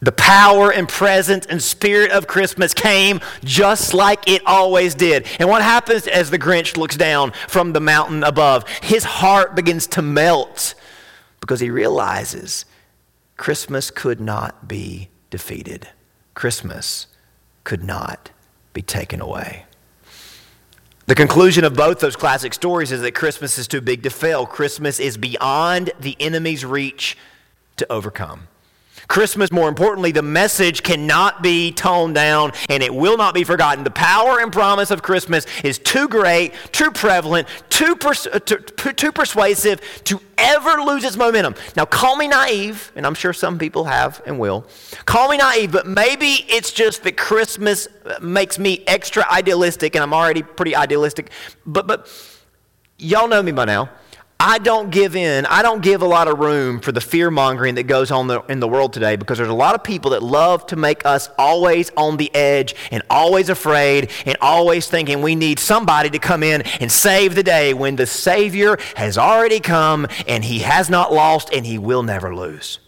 The 0.00 0.12
power 0.12 0.70
and 0.70 0.88
presence 0.88 1.44
and 1.46 1.60
spirit 1.60 2.12
of 2.12 2.28
Christmas 2.28 2.72
came 2.72 3.18
just 3.42 3.94
like 3.94 4.30
it 4.30 4.42
always 4.46 4.94
did. 4.94 5.26
And 5.40 5.48
what 5.48 5.60
happens 5.60 6.06
as 6.06 6.30
the 6.30 6.38
Grinch 6.38 6.76
looks 6.76 6.96
down 6.96 7.32
from 7.48 7.72
the 7.72 7.80
mountain 7.80 8.22
above? 8.22 8.68
His 8.80 9.02
heart 9.02 9.56
begins 9.56 9.88
to 9.88 10.02
melt 10.02 10.76
because 11.40 11.58
he 11.58 11.68
realizes 11.68 12.64
Christmas 13.38 13.90
could 13.90 14.20
not 14.20 14.68
be 14.68 15.08
defeated. 15.30 15.88
Christmas 16.34 17.06
could 17.64 17.82
not 17.82 18.30
be 18.74 18.82
taken 18.82 19.22
away. 19.22 19.64
The 21.06 21.14
conclusion 21.14 21.64
of 21.64 21.72
both 21.72 22.00
those 22.00 22.16
classic 22.16 22.52
stories 22.52 22.92
is 22.92 23.00
that 23.00 23.12
Christmas 23.12 23.56
is 23.56 23.66
too 23.66 23.80
big 23.80 24.02
to 24.02 24.10
fail. 24.10 24.44
Christmas 24.44 25.00
is 25.00 25.16
beyond 25.16 25.90
the 25.98 26.16
enemy's 26.20 26.66
reach 26.66 27.16
to 27.76 27.90
overcome. 27.90 28.48
Christmas, 29.08 29.50
more 29.50 29.70
importantly, 29.70 30.12
the 30.12 30.22
message 30.22 30.82
cannot 30.82 31.42
be 31.42 31.72
toned 31.72 32.14
down 32.14 32.52
and 32.68 32.82
it 32.82 32.94
will 32.94 33.16
not 33.16 33.34
be 33.34 33.42
forgotten. 33.42 33.82
The 33.82 33.90
power 33.90 34.40
and 34.40 34.52
promise 34.52 34.90
of 34.90 35.02
Christmas 35.02 35.46
is 35.64 35.78
too 35.78 36.08
great, 36.08 36.52
too 36.72 36.90
prevalent, 36.90 37.48
too, 37.70 37.96
pers- 37.96 38.26
uh, 38.26 38.38
too, 38.38 38.58
too 38.58 39.10
persuasive 39.10 39.80
to 40.04 40.20
ever 40.36 40.82
lose 40.82 41.04
its 41.04 41.16
momentum. 41.16 41.54
Now, 41.74 41.86
call 41.86 42.16
me 42.16 42.28
naive, 42.28 42.92
and 42.96 43.06
I'm 43.06 43.14
sure 43.14 43.32
some 43.32 43.58
people 43.58 43.84
have 43.84 44.20
and 44.26 44.38
will. 44.38 44.66
Call 45.06 45.30
me 45.30 45.38
naive, 45.38 45.72
but 45.72 45.86
maybe 45.86 46.44
it's 46.48 46.70
just 46.70 47.02
that 47.04 47.16
Christmas 47.16 47.88
uh, 48.04 48.18
makes 48.20 48.58
me 48.58 48.84
extra 48.86 49.24
idealistic, 49.32 49.94
and 49.94 50.02
I'm 50.02 50.12
already 50.12 50.42
pretty 50.42 50.76
idealistic. 50.76 51.30
But, 51.64 51.86
but 51.86 52.08
y'all 52.98 53.26
know 53.26 53.42
me 53.42 53.52
by 53.52 53.64
now. 53.64 53.88
I 54.40 54.58
don't 54.58 54.90
give 54.90 55.16
in. 55.16 55.46
I 55.46 55.62
don't 55.62 55.82
give 55.82 56.00
a 56.00 56.06
lot 56.06 56.28
of 56.28 56.38
room 56.38 56.78
for 56.78 56.92
the 56.92 57.00
fear 57.00 57.28
mongering 57.28 57.74
that 57.74 57.88
goes 57.88 58.12
on 58.12 58.28
the, 58.28 58.40
in 58.42 58.60
the 58.60 58.68
world 58.68 58.92
today 58.92 59.16
because 59.16 59.36
there's 59.36 59.50
a 59.50 59.54
lot 59.54 59.74
of 59.74 59.82
people 59.82 60.12
that 60.12 60.22
love 60.22 60.64
to 60.68 60.76
make 60.76 61.04
us 61.04 61.28
always 61.36 61.90
on 61.96 62.18
the 62.18 62.32
edge 62.32 62.76
and 62.92 63.02
always 63.10 63.48
afraid 63.48 64.12
and 64.26 64.36
always 64.40 64.86
thinking 64.86 65.22
we 65.22 65.34
need 65.34 65.58
somebody 65.58 66.08
to 66.10 66.20
come 66.20 66.44
in 66.44 66.62
and 66.80 66.90
save 66.90 67.34
the 67.34 67.42
day 67.42 67.74
when 67.74 67.96
the 67.96 68.06
Savior 68.06 68.78
has 68.94 69.18
already 69.18 69.58
come 69.58 70.06
and 70.28 70.44
he 70.44 70.60
has 70.60 70.88
not 70.88 71.12
lost 71.12 71.52
and 71.52 71.66
he 71.66 71.76
will 71.76 72.04
never 72.04 72.32
lose. 72.32 72.78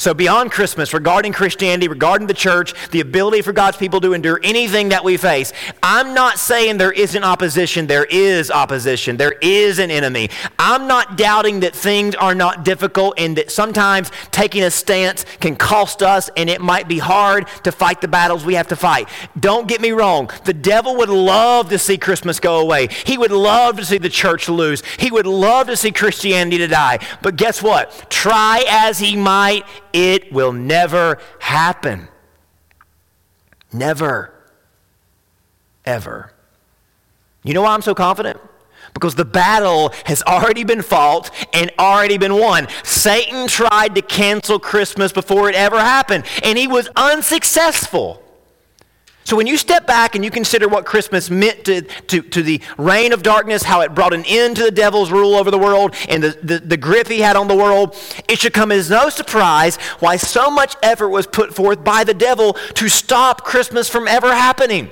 So, 0.00 0.14
beyond 0.14 0.52
Christmas, 0.52 0.94
regarding 0.94 1.32
Christianity, 1.32 1.88
regarding 1.88 2.28
the 2.28 2.34
church, 2.34 2.72
the 2.92 3.00
ability 3.00 3.42
for 3.42 3.52
God's 3.52 3.76
people 3.76 4.00
to 4.02 4.12
endure 4.12 4.38
anything 4.44 4.90
that 4.90 5.02
we 5.02 5.16
face, 5.16 5.52
I'm 5.82 6.14
not 6.14 6.38
saying 6.38 6.76
there 6.76 6.92
isn't 6.92 7.24
opposition. 7.24 7.88
There 7.88 8.04
is 8.04 8.48
opposition. 8.48 9.16
There 9.16 9.34
is 9.42 9.80
an 9.80 9.90
enemy. 9.90 10.30
I'm 10.56 10.86
not 10.86 11.18
doubting 11.18 11.58
that 11.60 11.74
things 11.74 12.14
are 12.14 12.36
not 12.36 12.64
difficult 12.64 13.14
and 13.18 13.36
that 13.38 13.50
sometimes 13.50 14.12
taking 14.30 14.62
a 14.62 14.70
stance 14.70 15.24
can 15.40 15.56
cost 15.56 16.00
us 16.00 16.30
and 16.36 16.48
it 16.48 16.60
might 16.60 16.86
be 16.86 17.00
hard 17.00 17.48
to 17.64 17.72
fight 17.72 18.00
the 18.00 18.06
battles 18.06 18.44
we 18.44 18.54
have 18.54 18.68
to 18.68 18.76
fight. 18.76 19.08
Don't 19.40 19.66
get 19.66 19.80
me 19.80 19.90
wrong. 19.90 20.30
The 20.44 20.54
devil 20.54 20.94
would 20.98 21.08
love 21.08 21.70
to 21.70 21.78
see 21.78 21.98
Christmas 21.98 22.38
go 22.38 22.60
away, 22.60 22.86
he 22.86 23.18
would 23.18 23.32
love 23.32 23.76
to 23.78 23.84
see 23.84 23.98
the 23.98 24.08
church 24.08 24.48
lose, 24.48 24.80
he 24.96 25.10
would 25.10 25.26
love 25.26 25.66
to 25.66 25.76
see 25.76 25.90
Christianity 25.90 26.58
to 26.58 26.68
die. 26.68 27.00
But 27.20 27.34
guess 27.34 27.60
what? 27.60 28.06
Try 28.10 28.64
as 28.68 29.00
he 29.00 29.16
might, 29.16 29.64
it 29.92 30.32
will 30.32 30.52
never 30.52 31.18
happen. 31.40 32.08
Never. 33.72 34.32
Ever. 35.84 36.32
You 37.42 37.54
know 37.54 37.62
why 37.62 37.74
I'm 37.74 37.82
so 37.82 37.94
confident? 37.94 38.38
Because 38.94 39.14
the 39.14 39.24
battle 39.24 39.92
has 40.04 40.22
already 40.22 40.64
been 40.64 40.82
fought 40.82 41.30
and 41.52 41.70
already 41.78 42.18
been 42.18 42.34
won. 42.34 42.68
Satan 42.84 43.46
tried 43.46 43.94
to 43.94 44.02
cancel 44.02 44.58
Christmas 44.58 45.12
before 45.12 45.48
it 45.48 45.54
ever 45.54 45.78
happened, 45.78 46.24
and 46.42 46.58
he 46.58 46.66
was 46.66 46.88
unsuccessful. 46.96 48.22
So 49.28 49.36
when 49.36 49.46
you 49.46 49.58
step 49.58 49.86
back 49.86 50.14
and 50.14 50.24
you 50.24 50.30
consider 50.30 50.68
what 50.68 50.86
Christmas 50.86 51.28
meant 51.28 51.66
to, 51.66 51.82
to, 51.82 52.22
to 52.22 52.42
the 52.42 52.62
reign 52.78 53.12
of 53.12 53.22
darkness, 53.22 53.62
how 53.62 53.82
it 53.82 53.94
brought 53.94 54.14
an 54.14 54.24
end 54.26 54.56
to 54.56 54.62
the 54.62 54.70
devil's 54.70 55.12
rule 55.12 55.34
over 55.34 55.50
the 55.50 55.58
world, 55.58 55.94
and 56.08 56.22
the, 56.22 56.30
the, 56.42 56.58
the 56.60 56.76
grip 56.78 57.08
he 57.08 57.20
had 57.20 57.36
on 57.36 57.46
the 57.46 57.54
world, 57.54 57.94
it 58.26 58.38
should 58.38 58.54
come 58.54 58.72
as 58.72 58.88
no 58.88 59.10
surprise 59.10 59.76
why 59.98 60.16
so 60.16 60.50
much 60.50 60.76
effort 60.82 61.10
was 61.10 61.26
put 61.26 61.54
forth 61.54 61.84
by 61.84 62.04
the 62.04 62.14
devil 62.14 62.54
to 62.72 62.88
stop 62.88 63.44
Christmas 63.44 63.86
from 63.86 64.08
ever 64.08 64.34
happening. 64.34 64.88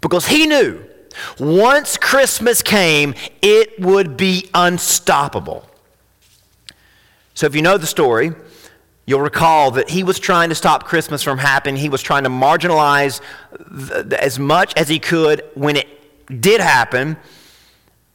Because 0.00 0.28
he 0.28 0.46
knew 0.46 0.82
once 1.38 1.98
Christmas 1.98 2.62
came, 2.62 3.14
it 3.42 3.78
would 3.78 4.16
be 4.16 4.48
unstoppable. 4.54 5.68
So 7.34 7.44
if 7.44 7.54
you 7.54 7.60
know 7.60 7.76
the 7.76 7.86
story, 7.86 8.32
You'll 9.06 9.20
recall 9.20 9.70
that 9.72 9.90
he 9.90 10.02
was 10.02 10.18
trying 10.18 10.48
to 10.48 10.54
stop 10.54 10.84
Christmas 10.84 11.22
from 11.22 11.38
happening. 11.38 11.76
He 11.76 11.88
was 11.88 12.02
trying 12.02 12.24
to 12.24 12.30
marginalize 12.30 13.20
as 14.18 14.38
much 14.38 14.72
as 14.76 14.88
he 14.88 14.98
could 14.98 15.42
when 15.54 15.76
it 15.76 16.40
did 16.40 16.60
happen. 16.60 17.16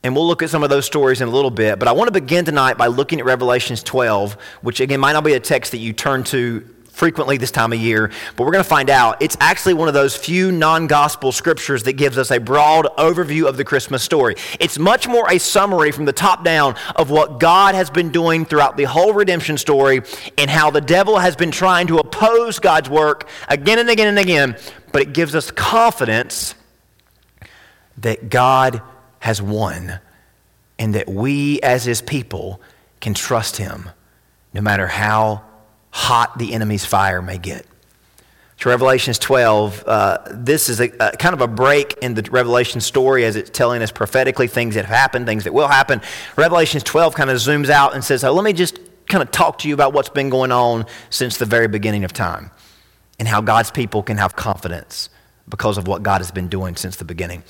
And 0.03 0.15
we'll 0.15 0.25
look 0.25 0.41
at 0.41 0.49
some 0.49 0.63
of 0.63 0.69
those 0.69 0.85
stories 0.85 1.21
in 1.21 1.27
a 1.27 1.31
little 1.31 1.51
bit. 1.51 1.77
But 1.77 1.87
I 1.87 1.91
want 1.91 2.07
to 2.07 2.11
begin 2.11 2.45
tonight 2.45 2.77
by 2.77 2.87
looking 2.87 3.19
at 3.19 3.25
Revelations 3.25 3.83
12, 3.83 4.37
which 4.61 4.79
again 4.79 4.99
might 4.99 5.13
not 5.13 5.23
be 5.23 5.33
a 5.33 5.39
text 5.39 5.71
that 5.73 5.79
you 5.79 5.93
turn 5.93 6.23
to 6.25 6.67
frequently 6.99 7.37
this 7.37 7.49
time 7.49 7.71
of 7.71 7.79
year, 7.79 8.11
but 8.35 8.43
we're 8.43 8.51
going 8.51 8.63
to 8.63 8.69
find 8.69 8.89
out 8.89 9.21
it's 9.21 9.37
actually 9.39 9.73
one 9.73 9.87
of 9.87 9.93
those 9.93 10.17
few 10.17 10.51
non 10.51 10.85
gospel 10.85 11.31
scriptures 11.31 11.83
that 11.83 11.93
gives 11.93 12.17
us 12.17 12.29
a 12.29 12.39
broad 12.39 12.87
overview 12.97 13.47
of 13.47 13.55
the 13.55 13.63
Christmas 13.63 14.03
story. 14.03 14.35
It's 14.59 14.77
much 14.77 15.07
more 15.07 15.31
a 15.31 15.39
summary 15.39 15.93
from 15.93 16.03
the 16.03 16.11
top 16.11 16.43
down 16.43 16.75
of 16.97 17.09
what 17.09 17.39
God 17.39 17.73
has 17.73 17.89
been 17.89 18.09
doing 18.09 18.43
throughout 18.43 18.75
the 18.75 18.83
whole 18.83 19.13
redemption 19.13 19.57
story 19.57 20.01
and 20.37 20.49
how 20.49 20.71
the 20.71 20.81
devil 20.81 21.17
has 21.17 21.37
been 21.37 21.51
trying 21.51 21.87
to 21.87 21.99
oppose 21.99 22.59
God's 22.59 22.89
work 22.89 23.29
again 23.47 23.79
and 23.79 23.89
again 23.89 24.07
and 24.07 24.19
again, 24.19 24.57
but 24.91 25.01
it 25.01 25.13
gives 25.13 25.35
us 25.35 25.51
confidence 25.51 26.53
that 27.97 28.29
God 28.29 28.81
has 29.19 29.41
won 29.41 30.01
and 30.77 30.93
that 30.95 31.07
we 31.07 31.61
as 31.61 31.85
his 31.85 32.01
people 32.01 32.59
can 32.99 33.13
trust 33.13 33.55
him 33.55 33.89
no 34.53 34.59
matter 34.59 34.87
how 34.87 35.43
hot 35.91 36.37
the 36.37 36.53
enemy's 36.53 36.85
fire 36.85 37.21
may 37.21 37.37
get. 37.37 37.65
To 38.59 38.69
Revelations 38.69 39.17
12, 39.19 39.83
uh, 39.87 40.17
this 40.31 40.67
is 40.67 40.81
a, 40.81 40.91
a, 40.99 41.15
kind 41.15 41.33
of 41.33 41.39
a 41.39 41.47
break 41.47 41.93
in 42.01 42.13
the 42.13 42.27
Revelation 42.29 42.81
story 42.81 43.23
as 43.23 43.37
it's 43.37 43.49
telling 43.49 43.81
us 43.81 43.89
prophetically 43.89 44.47
things 44.47 44.75
that 44.75 44.85
have 44.85 44.93
happened, 44.93 45.25
things 45.25 45.45
that 45.45 45.53
will 45.53 45.69
happen. 45.69 46.01
Revelations 46.35 46.83
12 46.83 47.15
kind 47.15 47.29
of 47.29 47.37
zooms 47.37 47.69
out 47.69 47.95
and 47.95 48.03
says, 48.03 48.23
oh, 48.25 48.33
let 48.33 48.43
me 48.43 48.51
just 48.51 48.77
kind 49.07 49.21
of 49.21 49.31
talk 49.31 49.59
to 49.59 49.69
you 49.69 49.73
about 49.73 49.93
what's 49.93 50.09
been 50.09 50.29
going 50.29 50.51
on 50.51 50.85
since 51.09 51.37
the 51.37 51.45
very 51.45 51.69
beginning 51.69 52.03
of 52.03 52.11
time 52.11 52.51
and 53.17 53.29
how 53.29 53.39
God's 53.39 53.71
people 53.71 54.03
can 54.03 54.17
have 54.17 54.35
confidence 54.35 55.09
because 55.47 55.77
of 55.77 55.87
what 55.87 56.03
God 56.03 56.19
has 56.19 56.31
been 56.31 56.49
doing 56.49 56.75
since 56.75 56.97
the 56.97 57.05
beginning. 57.05 57.43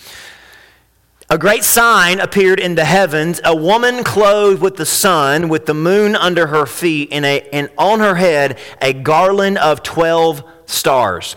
A 1.31 1.37
great 1.37 1.63
sign 1.63 2.19
appeared 2.19 2.59
in 2.59 2.73
the 2.73 2.85
heavens 2.85 3.39
a 3.43 3.55
woman 3.55 4.03
clothed 4.03 4.63
with 4.63 4.77
the 4.77 4.85
sun, 4.85 5.47
with 5.47 5.67
the 5.67 5.75
moon 5.75 6.15
under 6.15 6.47
her 6.47 6.65
feet, 6.65 7.09
and, 7.11 7.23
a, 7.23 7.47
and 7.53 7.69
on 7.77 7.99
her 7.99 8.15
head 8.15 8.57
a 8.81 8.93
garland 8.93 9.59
of 9.59 9.83
12 9.83 10.43
stars. 10.65 11.35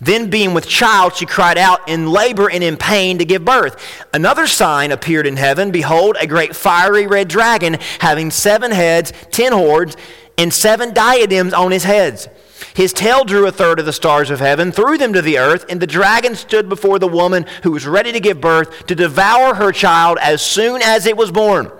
Then, 0.00 0.30
being 0.30 0.52
with 0.52 0.66
child, 0.66 1.14
she 1.14 1.26
cried 1.26 1.58
out 1.58 1.88
in 1.88 2.10
labor 2.10 2.50
and 2.50 2.64
in 2.64 2.76
pain 2.76 3.18
to 3.18 3.24
give 3.24 3.44
birth. 3.44 4.04
Another 4.12 4.48
sign 4.48 4.90
appeared 4.90 5.28
in 5.28 5.36
heaven 5.36 5.70
Behold, 5.70 6.16
a 6.20 6.26
great 6.26 6.56
fiery 6.56 7.06
red 7.06 7.28
dragon, 7.28 7.78
having 8.00 8.32
seven 8.32 8.72
heads, 8.72 9.12
ten 9.30 9.52
horns, 9.52 9.96
and 10.36 10.52
seven 10.52 10.92
diadems 10.92 11.52
on 11.52 11.70
his 11.70 11.84
heads. 11.84 12.26
His 12.74 12.92
tail 12.92 13.24
drew 13.24 13.46
a 13.46 13.52
third 13.52 13.80
of 13.80 13.86
the 13.86 13.92
stars 13.92 14.30
of 14.30 14.40
heaven, 14.40 14.72
threw 14.72 14.98
them 14.98 15.12
to 15.12 15.22
the 15.22 15.38
earth, 15.38 15.64
and 15.68 15.80
the 15.80 15.86
dragon 15.86 16.34
stood 16.34 16.68
before 16.68 16.98
the 16.98 17.08
woman 17.08 17.46
who 17.62 17.72
was 17.72 17.86
ready 17.86 18.12
to 18.12 18.20
give 18.20 18.40
birth 18.40 18.86
to 18.86 18.94
devour 18.94 19.54
her 19.54 19.72
child 19.72 20.18
as 20.20 20.42
soon 20.42 20.82
as 20.82 21.06
it 21.06 21.16
was 21.16 21.30
born. 21.30 21.70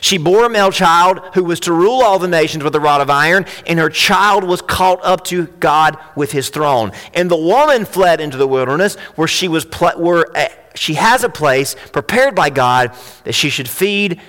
She 0.00 0.18
bore 0.18 0.44
a 0.44 0.50
male 0.50 0.70
child 0.70 1.20
who 1.34 1.44
was 1.44 1.60
to 1.60 1.72
rule 1.72 2.02
all 2.02 2.18
the 2.18 2.28
nations 2.28 2.62
with 2.62 2.74
a 2.74 2.80
rod 2.80 3.00
of 3.00 3.10
iron, 3.10 3.46
and 3.66 3.78
her 3.78 3.90
child 3.90 4.44
was 4.44 4.62
caught 4.62 5.04
up 5.04 5.24
to 5.24 5.46
God 5.46 5.98
with 6.14 6.32
his 6.32 6.48
throne. 6.48 6.92
And 7.14 7.30
the 7.30 7.36
woman 7.36 7.84
fled 7.84 8.20
into 8.20 8.36
the 8.36 8.46
wilderness, 8.46 8.96
where 9.16 9.28
she 9.28 9.48
was 9.48 9.64
pl- 9.64 9.98
where 9.98 10.36
uh, 10.36 10.48
she 10.74 10.94
has 10.94 11.24
a 11.24 11.28
place 11.28 11.74
prepared 11.92 12.34
by 12.34 12.50
God 12.50 12.92
that 13.24 13.32
she 13.32 13.48
should 13.48 13.68
feed 13.68 14.20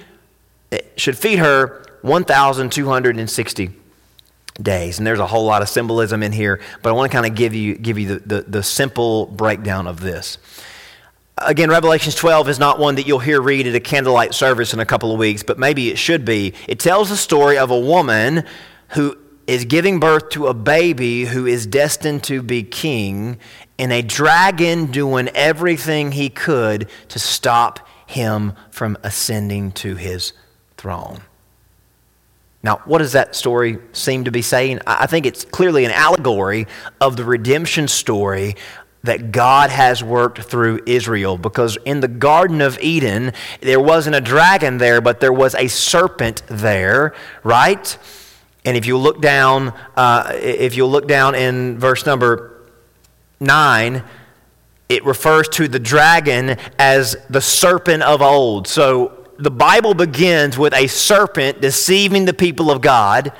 eh, 0.71 0.79
should 0.95 1.17
feed 1.17 1.39
her 1.39 1.83
1,260 2.01 3.71
days. 4.61 4.97
And 4.97 5.05
there's 5.05 5.19
a 5.19 5.27
whole 5.27 5.45
lot 5.45 5.61
of 5.61 5.69
symbolism 5.69 6.23
in 6.23 6.31
here, 6.31 6.59
but 6.81 6.89
I 6.89 6.93
want 6.93 7.11
to 7.11 7.15
kind 7.15 7.25
of 7.25 7.35
give 7.35 7.53
you, 7.53 7.75
give 7.75 7.97
you 7.97 8.19
the, 8.19 8.19
the, 8.19 8.41
the, 8.41 8.63
simple 8.63 9.27
breakdown 9.27 9.87
of 9.87 9.99
this. 9.99 10.37
Again, 11.37 11.69
Revelations 11.69 12.15
12 12.15 12.49
is 12.49 12.59
not 12.59 12.79
one 12.79 12.95
that 12.95 13.05
you'll 13.05 13.19
hear 13.19 13.39
read 13.41 13.67
at 13.67 13.75
a 13.75 13.79
candlelight 13.79 14.33
service 14.33 14.73
in 14.73 14.79
a 14.79 14.85
couple 14.85 15.11
of 15.11 15.19
weeks, 15.19 15.43
but 15.43 15.59
maybe 15.59 15.89
it 15.89 15.97
should 15.97 16.25
be. 16.25 16.53
It 16.67 16.79
tells 16.79 17.09
the 17.09 17.17
story 17.17 17.57
of 17.57 17.69
a 17.69 17.79
woman 17.79 18.43
who 18.89 19.17
is 19.45 19.63
giving 19.65 19.99
birth 19.99 20.29
to 20.29 20.47
a 20.47 20.53
baby 20.53 21.25
who 21.25 21.45
is 21.45 21.65
destined 21.65 22.23
to 22.25 22.41
be 22.41 22.63
king, 22.63 23.37
and 23.79 23.93
a 23.93 24.01
dragon 24.01 24.87
doing 24.87 25.29
everything 25.29 26.11
he 26.11 26.29
could 26.29 26.89
to 27.09 27.19
stop 27.19 27.87
him 28.07 28.53
from 28.71 28.97
ascending 29.03 29.71
to 29.71 29.95
his 29.95 30.33
throne. 30.75 31.21
Now, 32.67 32.81
what 32.83 32.97
does 32.97 33.13
that 33.13 33.33
story 33.33 33.77
seem 33.93 34.25
to 34.25 34.31
be 34.31 34.41
saying? 34.41 34.81
I 34.85 35.05
think 35.05 35.25
it's 35.25 35.45
clearly 35.45 35.85
an 35.85 35.91
allegory 35.91 36.67
of 36.99 37.15
the 37.15 37.23
redemption 37.23 37.87
story 37.87 38.57
that 39.03 39.31
God 39.31 39.69
has 39.69 40.03
worked 40.03 40.41
through 40.41 40.81
Israel. 40.85 41.37
Because 41.37 41.77
in 41.85 42.01
the 42.01 42.09
Garden 42.09 42.59
of 42.59 42.77
Eden, 42.81 43.31
there 43.61 43.79
wasn't 43.79 44.17
a 44.17 44.19
dragon 44.19 44.79
there, 44.79 44.99
but 44.99 45.21
there 45.21 45.31
was 45.31 45.55
a 45.55 45.69
serpent 45.69 46.43
there, 46.47 47.15
right? 47.41 47.97
And 48.65 48.75
if 48.75 48.85
you 48.85 48.97
look 48.97 49.21
down, 49.21 49.73
uh, 49.95 50.33
if 50.35 50.75
you 50.75 50.85
look 50.87 51.07
down 51.07 51.35
in 51.35 51.79
verse 51.79 52.05
number 52.05 52.65
nine, 53.39 54.03
it 54.89 55.05
refers 55.05 55.47
to 55.49 55.69
the 55.69 55.79
dragon 55.79 56.57
as 56.77 57.15
the 57.29 57.39
serpent 57.39 58.03
of 58.03 58.21
old. 58.21 58.67
So 58.67 59.16
the 59.37 59.51
Bible 59.51 59.93
begins 59.93 60.57
with 60.57 60.73
a 60.73 60.87
serpent 60.87 61.61
deceiving 61.61 62.25
the 62.25 62.33
people 62.33 62.71
of 62.71 62.81
God. 62.81 63.31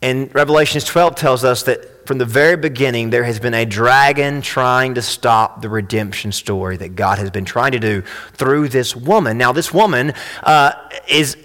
And 0.00 0.34
Revelations 0.34 0.84
12 0.84 1.14
tells 1.14 1.44
us 1.44 1.62
that 1.64 2.06
from 2.06 2.18
the 2.18 2.24
very 2.24 2.56
beginning, 2.56 3.10
there 3.10 3.24
has 3.24 3.40
been 3.40 3.54
a 3.54 3.64
dragon 3.64 4.42
trying 4.42 4.94
to 4.94 5.02
stop 5.02 5.62
the 5.62 5.68
redemption 5.68 6.32
story 6.32 6.76
that 6.76 6.96
God 6.96 7.18
has 7.18 7.30
been 7.30 7.44
trying 7.46 7.72
to 7.72 7.80
do 7.80 8.02
through 8.32 8.68
this 8.68 8.94
woman. 8.94 9.38
Now, 9.38 9.52
this 9.52 9.72
woman 9.72 10.12
uh, 10.42 10.72
is 11.08 11.36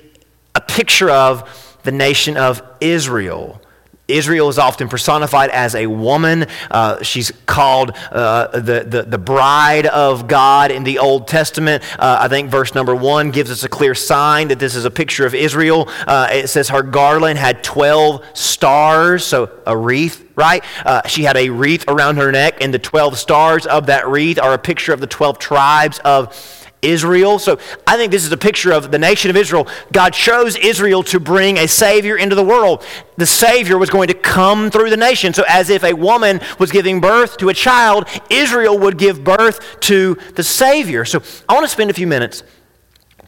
a 0.55 0.61
picture 0.61 1.09
of 1.09 1.77
the 1.83 1.91
nation 1.91 2.35
of 2.35 2.61
Israel. 2.81 3.61
Israel 4.10 4.50
is 4.50 4.58
often 4.58 4.89
personified 4.89 5.50
as 5.51 5.75
a 5.75 5.88
woman. 5.88 6.48
Uh, 6.70 7.01
she's 7.04 7.32
called 7.46 7.92
uh, 8.12 8.48
the, 8.60 8.84
the, 8.88 9.04
the, 9.04 9.18
bride 9.18 9.86
of 9.86 10.28
God 10.28 10.72
in 10.72 10.84
the 10.84 11.00
Old 11.00 11.28
Testament. 11.28 11.84
Uh, 12.00 12.18
I 12.22 12.28
think 12.28 12.50
verse 12.50 12.74
number 12.74 12.96
one 12.96 13.32
gives 13.32 13.51
us 13.51 13.63
a 13.63 13.70
clear 13.70 13.94
sign 13.94 14.48
that 14.48 14.60
this 14.60 14.75
is 14.75 14.86
a 14.86 14.92
picture 14.92 15.25
of 15.25 15.36
Israel. 15.36 15.89
Uh, 16.08 16.28
it 16.32 16.48
says 16.48 16.70
her 16.70 16.82
garland 16.82 17.38
had 17.38 17.63
12 17.63 18.25
stars, 18.34 19.25
so 19.25 19.51
a 19.66 19.78
wreath, 19.78 20.25
right? 20.36 20.63
Uh, 20.86 21.08
she 21.08 21.24
had 21.24 21.38
a 21.38 21.50
wreath 21.50 21.86
around 21.88 22.18
her 22.18 22.32
neck, 22.32 22.58
and 22.62 22.74
the 22.74 22.80
12 22.80 23.18
stars 23.18 23.66
of 23.66 23.88
that 23.88 24.08
wreath 24.08 24.39
are 24.39 24.54
a 24.54 24.58
picture 24.58 24.94
of 24.94 25.00
the 25.00 25.08
12 25.08 25.38
tribes 25.38 26.00
of 26.00 26.34
Israel. 26.81 27.39
So 27.39 27.59
I 27.86 27.98
think 27.98 28.12
this 28.12 28.25
is 28.25 28.31
a 28.31 28.38
picture 28.38 28.71
of 28.71 28.91
the 28.91 29.00
nation 29.00 29.29
of 29.29 29.36
Israel. 29.36 29.67
God 29.91 30.13
chose 30.13 30.55
Israel 30.55 31.03
to 31.03 31.19
bring 31.19 31.57
a 31.57 31.67
Savior 31.67 32.17
into 32.17 32.36
the 32.36 32.43
world. 32.43 32.86
The 33.17 33.25
Savior 33.25 33.77
was 33.77 33.89
going 33.89 34.07
to 34.07 34.13
come 34.13 34.71
through 34.71 34.89
the 34.89 34.98
nation. 34.98 35.33
So, 35.33 35.43
as 35.48 35.69
if 35.69 35.83
a 35.83 35.93
woman 35.93 36.39
was 36.57 36.71
giving 36.71 37.01
birth 37.01 37.38
to 37.38 37.50
a 37.50 37.53
child, 37.53 38.07
Israel 38.29 38.77
would 38.79 38.98
give 38.98 39.24
birth 39.24 39.79
to 39.81 40.17
the 40.36 40.43
Savior. 40.43 41.03
So, 41.03 41.21
I 41.50 41.53
want 41.53 41.65
to 41.65 41.69
spend 41.69 41.89
a 41.89 41.93
few 41.93 42.07
minutes 42.07 42.43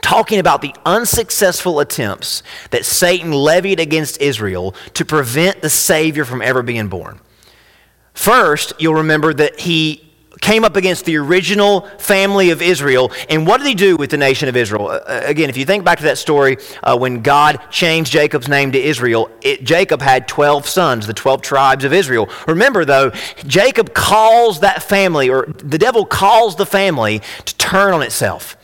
talking 0.02 0.40
about 0.40 0.62
the 0.62 0.74
unsuccessful 0.86 1.80
attempts 1.80 2.42
that 2.72 2.86
Satan 2.86 3.32
levied 3.32 3.80
against 3.80 4.20
Israel 4.22 4.74
to 4.94 5.06
prevent 5.06 5.62
the 5.62 5.70
Savior 5.70 6.26
from 6.26 6.42
ever 6.42 6.64
being 6.64 6.88
born. 6.88 7.20
First, 8.14 8.74
you'll 8.80 8.96
remember 8.96 9.34
that 9.34 9.60
he 9.60 10.11
came 10.42 10.66
up 10.66 10.76
against 10.76 11.06
the 11.06 11.16
original 11.18 11.82
family 12.00 12.50
of 12.50 12.62
Israel. 12.62 13.12
And 13.30 13.48
what 13.48 13.60
did 13.60 13.68
he 13.68 13.76
do 13.76 13.96
with 13.96 14.10
the 14.10 14.18
nation 14.18 14.50
of 14.50 14.58
Israel? 14.58 14.88
Uh, 14.88 14.96
uh, 14.96 15.22
again, 15.26 15.50
if 15.50 15.56
you 15.56 15.66
think 15.66 15.86
back 15.86 16.00
to 16.00 16.04
that 16.06 16.18
story 16.18 16.58
uh, 16.84 16.98
when 16.98 17.22
God 17.22 17.62
changed 17.70 18.12
Jacob's 18.12 18.50
name 18.50 18.72
to 18.74 18.80
Israel, 18.80 19.30
it, 19.42 19.64
Jacob 19.64 20.02
had 20.02 20.28
12 20.28 20.68
sons, 20.68 21.08
the 21.08 21.14
12 21.14 21.42
tribes 21.42 21.84
of 21.86 21.94
Israel. 21.94 22.28
Remember, 22.48 22.84
though, 22.84 23.12
Jacob 23.46 23.94
calls 23.94 24.60
that 24.62 24.84
family, 24.84 25.30
or 25.30 25.46
the 25.46 25.78
devil 25.78 26.06
calls 26.06 26.56
the 26.56 26.66
family 26.66 27.22
to 27.46 27.56
turn 27.58 27.94
on 27.94 28.02
itself 28.02 28.58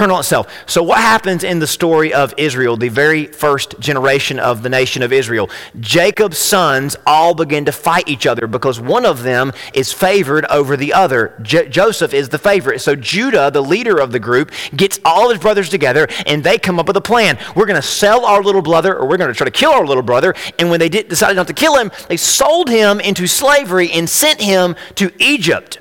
on 0.00 0.10
itself. 0.10 0.52
So, 0.66 0.82
what 0.82 0.98
happens 0.98 1.44
in 1.44 1.58
the 1.58 1.66
story 1.66 2.12
of 2.12 2.34
Israel, 2.36 2.76
the 2.76 2.88
very 2.88 3.26
first 3.26 3.78
generation 3.80 4.38
of 4.38 4.62
the 4.62 4.68
nation 4.68 5.02
of 5.02 5.12
Israel? 5.12 5.50
Jacob's 5.80 6.38
sons 6.38 6.96
all 7.06 7.34
begin 7.34 7.64
to 7.66 7.72
fight 7.72 8.08
each 8.08 8.26
other 8.26 8.46
because 8.46 8.80
one 8.80 9.06
of 9.06 9.22
them 9.22 9.52
is 9.72 9.92
favored 9.92 10.44
over 10.46 10.76
the 10.76 10.92
other. 10.92 11.38
Joseph 11.42 12.14
is 12.14 12.28
the 12.28 12.38
favorite. 12.38 12.80
So, 12.80 12.94
Judah, 12.94 13.50
the 13.50 13.62
leader 13.62 13.98
of 13.98 14.12
the 14.12 14.20
group, 14.20 14.50
gets 14.76 15.00
all 15.04 15.30
his 15.30 15.38
brothers 15.38 15.68
together 15.68 16.08
and 16.26 16.42
they 16.42 16.58
come 16.58 16.78
up 16.78 16.86
with 16.86 16.96
a 16.96 17.00
plan. 17.00 17.38
We're 17.54 17.66
going 17.66 17.80
to 17.80 17.86
sell 17.86 18.24
our 18.24 18.42
little 18.42 18.62
brother, 18.62 18.96
or 18.96 19.08
we're 19.08 19.16
going 19.16 19.32
to 19.32 19.34
try 19.34 19.44
to 19.44 19.50
kill 19.50 19.72
our 19.72 19.86
little 19.86 20.02
brother. 20.02 20.34
And 20.58 20.70
when 20.70 20.80
they 20.80 20.88
did, 20.88 21.08
decided 21.08 21.36
not 21.36 21.46
to 21.48 21.54
kill 21.54 21.76
him, 21.76 21.90
they 22.08 22.16
sold 22.16 22.68
him 22.68 23.00
into 23.00 23.26
slavery 23.26 23.90
and 23.92 24.08
sent 24.08 24.40
him 24.40 24.76
to 24.96 25.12
Egypt. 25.18 25.78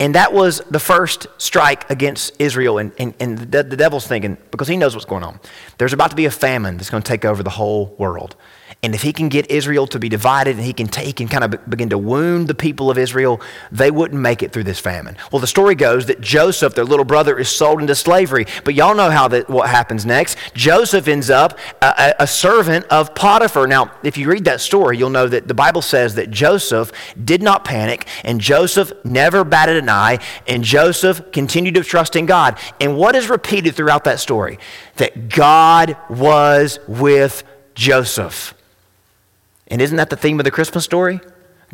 And 0.00 0.14
that 0.14 0.32
was 0.32 0.60
the 0.70 0.78
first 0.78 1.26
strike 1.38 1.90
against 1.90 2.32
Israel. 2.38 2.78
And, 2.78 2.92
and, 2.98 3.14
and 3.18 3.38
the, 3.38 3.64
the 3.64 3.76
devil's 3.76 4.06
thinking, 4.06 4.36
because 4.52 4.68
he 4.68 4.76
knows 4.76 4.94
what's 4.94 5.04
going 5.04 5.24
on, 5.24 5.40
there's 5.78 5.92
about 5.92 6.10
to 6.10 6.16
be 6.16 6.26
a 6.26 6.30
famine 6.30 6.76
that's 6.76 6.88
going 6.88 7.02
to 7.02 7.08
take 7.08 7.24
over 7.24 7.42
the 7.42 7.50
whole 7.50 7.96
world. 7.98 8.36
And 8.80 8.94
if 8.94 9.02
he 9.02 9.12
can 9.12 9.28
get 9.28 9.50
Israel 9.50 9.88
to 9.88 9.98
be 9.98 10.08
divided 10.08 10.56
and 10.56 10.64
he 10.64 10.72
can, 10.72 10.86
take, 10.86 11.04
he 11.04 11.12
can 11.12 11.26
kind 11.26 11.42
of 11.42 11.68
begin 11.68 11.88
to 11.88 11.98
wound 11.98 12.46
the 12.46 12.54
people 12.54 12.92
of 12.92 12.98
Israel, 12.98 13.40
they 13.72 13.90
wouldn't 13.90 14.20
make 14.20 14.40
it 14.44 14.52
through 14.52 14.64
this 14.64 14.78
famine. 14.78 15.16
Well, 15.32 15.40
the 15.40 15.48
story 15.48 15.74
goes 15.74 16.06
that 16.06 16.20
Joseph, 16.20 16.74
their 16.74 16.84
little 16.84 17.04
brother, 17.04 17.36
is 17.36 17.48
sold 17.48 17.80
into 17.80 17.96
slavery. 17.96 18.46
But 18.64 18.74
y'all 18.74 18.94
know 18.94 19.10
how 19.10 19.26
that, 19.28 19.50
what 19.50 19.68
happens 19.68 20.06
next. 20.06 20.38
Joseph 20.54 21.08
ends 21.08 21.28
up 21.28 21.58
a, 21.82 22.14
a 22.20 22.26
servant 22.28 22.86
of 22.86 23.16
Potiphar. 23.16 23.66
Now, 23.66 23.90
if 24.04 24.16
you 24.16 24.30
read 24.30 24.44
that 24.44 24.60
story, 24.60 24.96
you'll 24.96 25.10
know 25.10 25.26
that 25.26 25.48
the 25.48 25.54
Bible 25.54 25.82
says 25.82 26.14
that 26.14 26.30
Joseph 26.30 26.92
did 27.24 27.42
not 27.42 27.64
panic 27.64 28.06
and 28.22 28.40
Joseph 28.40 28.92
never 29.04 29.42
batted 29.42 29.76
an 29.76 29.87
and 30.46 30.62
Joseph 30.62 31.32
continued 31.32 31.74
to 31.74 31.82
trust 31.82 32.16
in 32.16 32.26
God. 32.26 32.58
And 32.80 32.96
what 32.96 33.14
is 33.14 33.28
repeated 33.28 33.74
throughout 33.74 34.04
that 34.04 34.20
story? 34.20 34.58
That 34.96 35.28
God 35.28 35.96
was 36.08 36.78
with 36.86 37.42
Joseph. 37.74 38.54
And 39.68 39.82
isn't 39.82 39.96
that 39.96 40.10
the 40.10 40.16
theme 40.16 40.40
of 40.40 40.44
the 40.44 40.50
Christmas 40.50 40.84
story? 40.84 41.20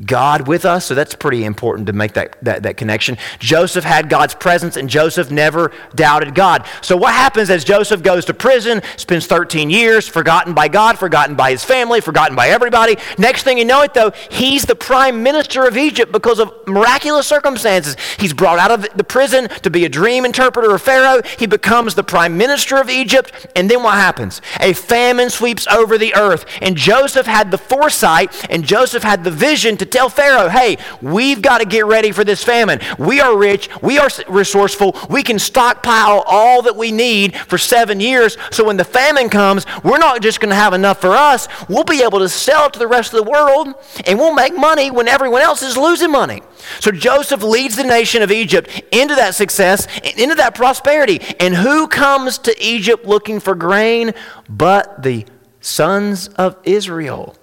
God 0.04 0.48
with 0.48 0.64
us, 0.64 0.86
so 0.86 0.94
that's 0.94 1.14
pretty 1.14 1.44
important 1.44 1.86
to 1.86 1.92
make 1.92 2.14
that, 2.14 2.36
that, 2.42 2.64
that 2.64 2.76
connection. 2.76 3.16
Joseph 3.38 3.84
had 3.84 4.08
God's 4.08 4.34
presence, 4.34 4.76
and 4.76 4.90
Joseph 4.90 5.30
never 5.30 5.70
doubted 5.94 6.34
God. 6.34 6.66
So, 6.82 6.96
what 6.96 7.14
happens 7.14 7.48
as 7.48 7.62
Joseph 7.62 8.02
goes 8.02 8.24
to 8.24 8.34
prison, 8.34 8.82
spends 8.96 9.28
13 9.28 9.70
years, 9.70 10.08
forgotten 10.08 10.52
by 10.52 10.66
God, 10.66 10.98
forgotten 10.98 11.36
by 11.36 11.52
his 11.52 11.62
family, 11.62 12.00
forgotten 12.00 12.34
by 12.34 12.48
everybody? 12.48 12.96
Next 13.18 13.44
thing 13.44 13.56
you 13.56 13.64
know 13.64 13.82
it, 13.82 13.94
though, 13.94 14.10
he's 14.30 14.64
the 14.64 14.74
prime 14.74 15.22
minister 15.22 15.64
of 15.64 15.76
Egypt 15.76 16.10
because 16.10 16.40
of 16.40 16.52
miraculous 16.66 17.28
circumstances. 17.28 17.96
He's 18.18 18.32
brought 18.32 18.58
out 18.58 18.72
of 18.72 18.96
the 18.96 19.04
prison 19.04 19.48
to 19.62 19.70
be 19.70 19.84
a 19.84 19.88
dream 19.88 20.24
interpreter 20.24 20.74
of 20.74 20.82
Pharaoh. 20.82 21.22
He 21.38 21.46
becomes 21.46 21.94
the 21.94 22.02
prime 22.02 22.36
minister 22.36 22.78
of 22.78 22.90
Egypt, 22.90 23.46
and 23.54 23.70
then 23.70 23.84
what 23.84 23.94
happens? 23.94 24.42
A 24.58 24.72
famine 24.72 25.30
sweeps 25.30 25.68
over 25.68 25.98
the 25.98 26.16
earth, 26.16 26.46
and 26.60 26.76
Joseph 26.76 27.26
had 27.26 27.52
the 27.52 27.58
foresight, 27.58 28.44
and 28.50 28.64
Joseph 28.64 29.04
had 29.04 29.22
the 29.22 29.30
vision 29.30 29.76
to 29.76 29.83
to 29.84 29.90
tell 29.90 30.08
Pharaoh, 30.08 30.48
hey, 30.48 30.78
we've 31.00 31.42
got 31.42 31.58
to 31.58 31.64
get 31.64 31.86
ready 31.86 32.12
for 32.12 32.24
this 32.24 32.42
famine. 32.42 32.80
We 32.98 33.20
are 33.20 33.36
rich, 33.36 33.68
we 33.82 33.98
are 33.98 34.08
resourceful, 34.28 34.96
we 35.08 35.22
can 35.22 35.38
stockpile 35.38 36.24
all 36.26 36.62
that 36.62 36.76
we 36.76 36.92
need 36.92 37.36
for 37.36 37.58
seven 37.58 38.00
years. 38.00 38.36
So 38.50 38.64
when 38.64 38.76
the 38.76 38.84
famine 38.84 39.28
comes, 39.28 39.66
we're 39.82 39.98
not 39.98 40.22
just 40.22 40.40
going 40.40 40.50
to 40.50 40.56
have 40.56 40.72
enough 40.72 41.00
for 41.00 41.10
us, 41.10 41.48
we'll 41.68 41.84
be 41.84 42.02
able 42.02 42.18
to 42.20 42.28
sell 42.28 42.70
to 42.70 42.78
the 42.78 42.86
rest 42.86 43.12
of 43.12 43.24
the 43.24 43.30
world, 43.30 43.74
and 44.06 44.18
we'll 44.18 44.34
make 44.34 44.56
money 44.56 44.90
when 44.90 45.08
everyone 45.08 45.42
else 45.42 45.62
is 45.62 45.76
losing 45.76 46.10
money. 46.10 46.42
So 46.80 46.90
Joseph 46.90 47.42
leads 47.42 47.76
the 47.76 47.84
nation 47.84 48.22
of 48.22 48.30
Egypt 48.30 48.82
into 48.90 49.14
that 49.14 49.34
success, 49.34 49.86
and 50.02 50.18
into 50.18 50.34
that 50.36 50.54
prosperity. 50.54 51.20
And 51.40 51.54
who 51.54 51.88
comes 51.88 52.38
to 52.38 52.54
Egypt 52.62 53.06
looking 53.06 53.40
for 53.40 53.54
grain 53.54 54.14
but 54.48 55.02
the 55.02 55.26
sons 55.60 56.28
of 56.28 56.56
Israel? 56.64 57.36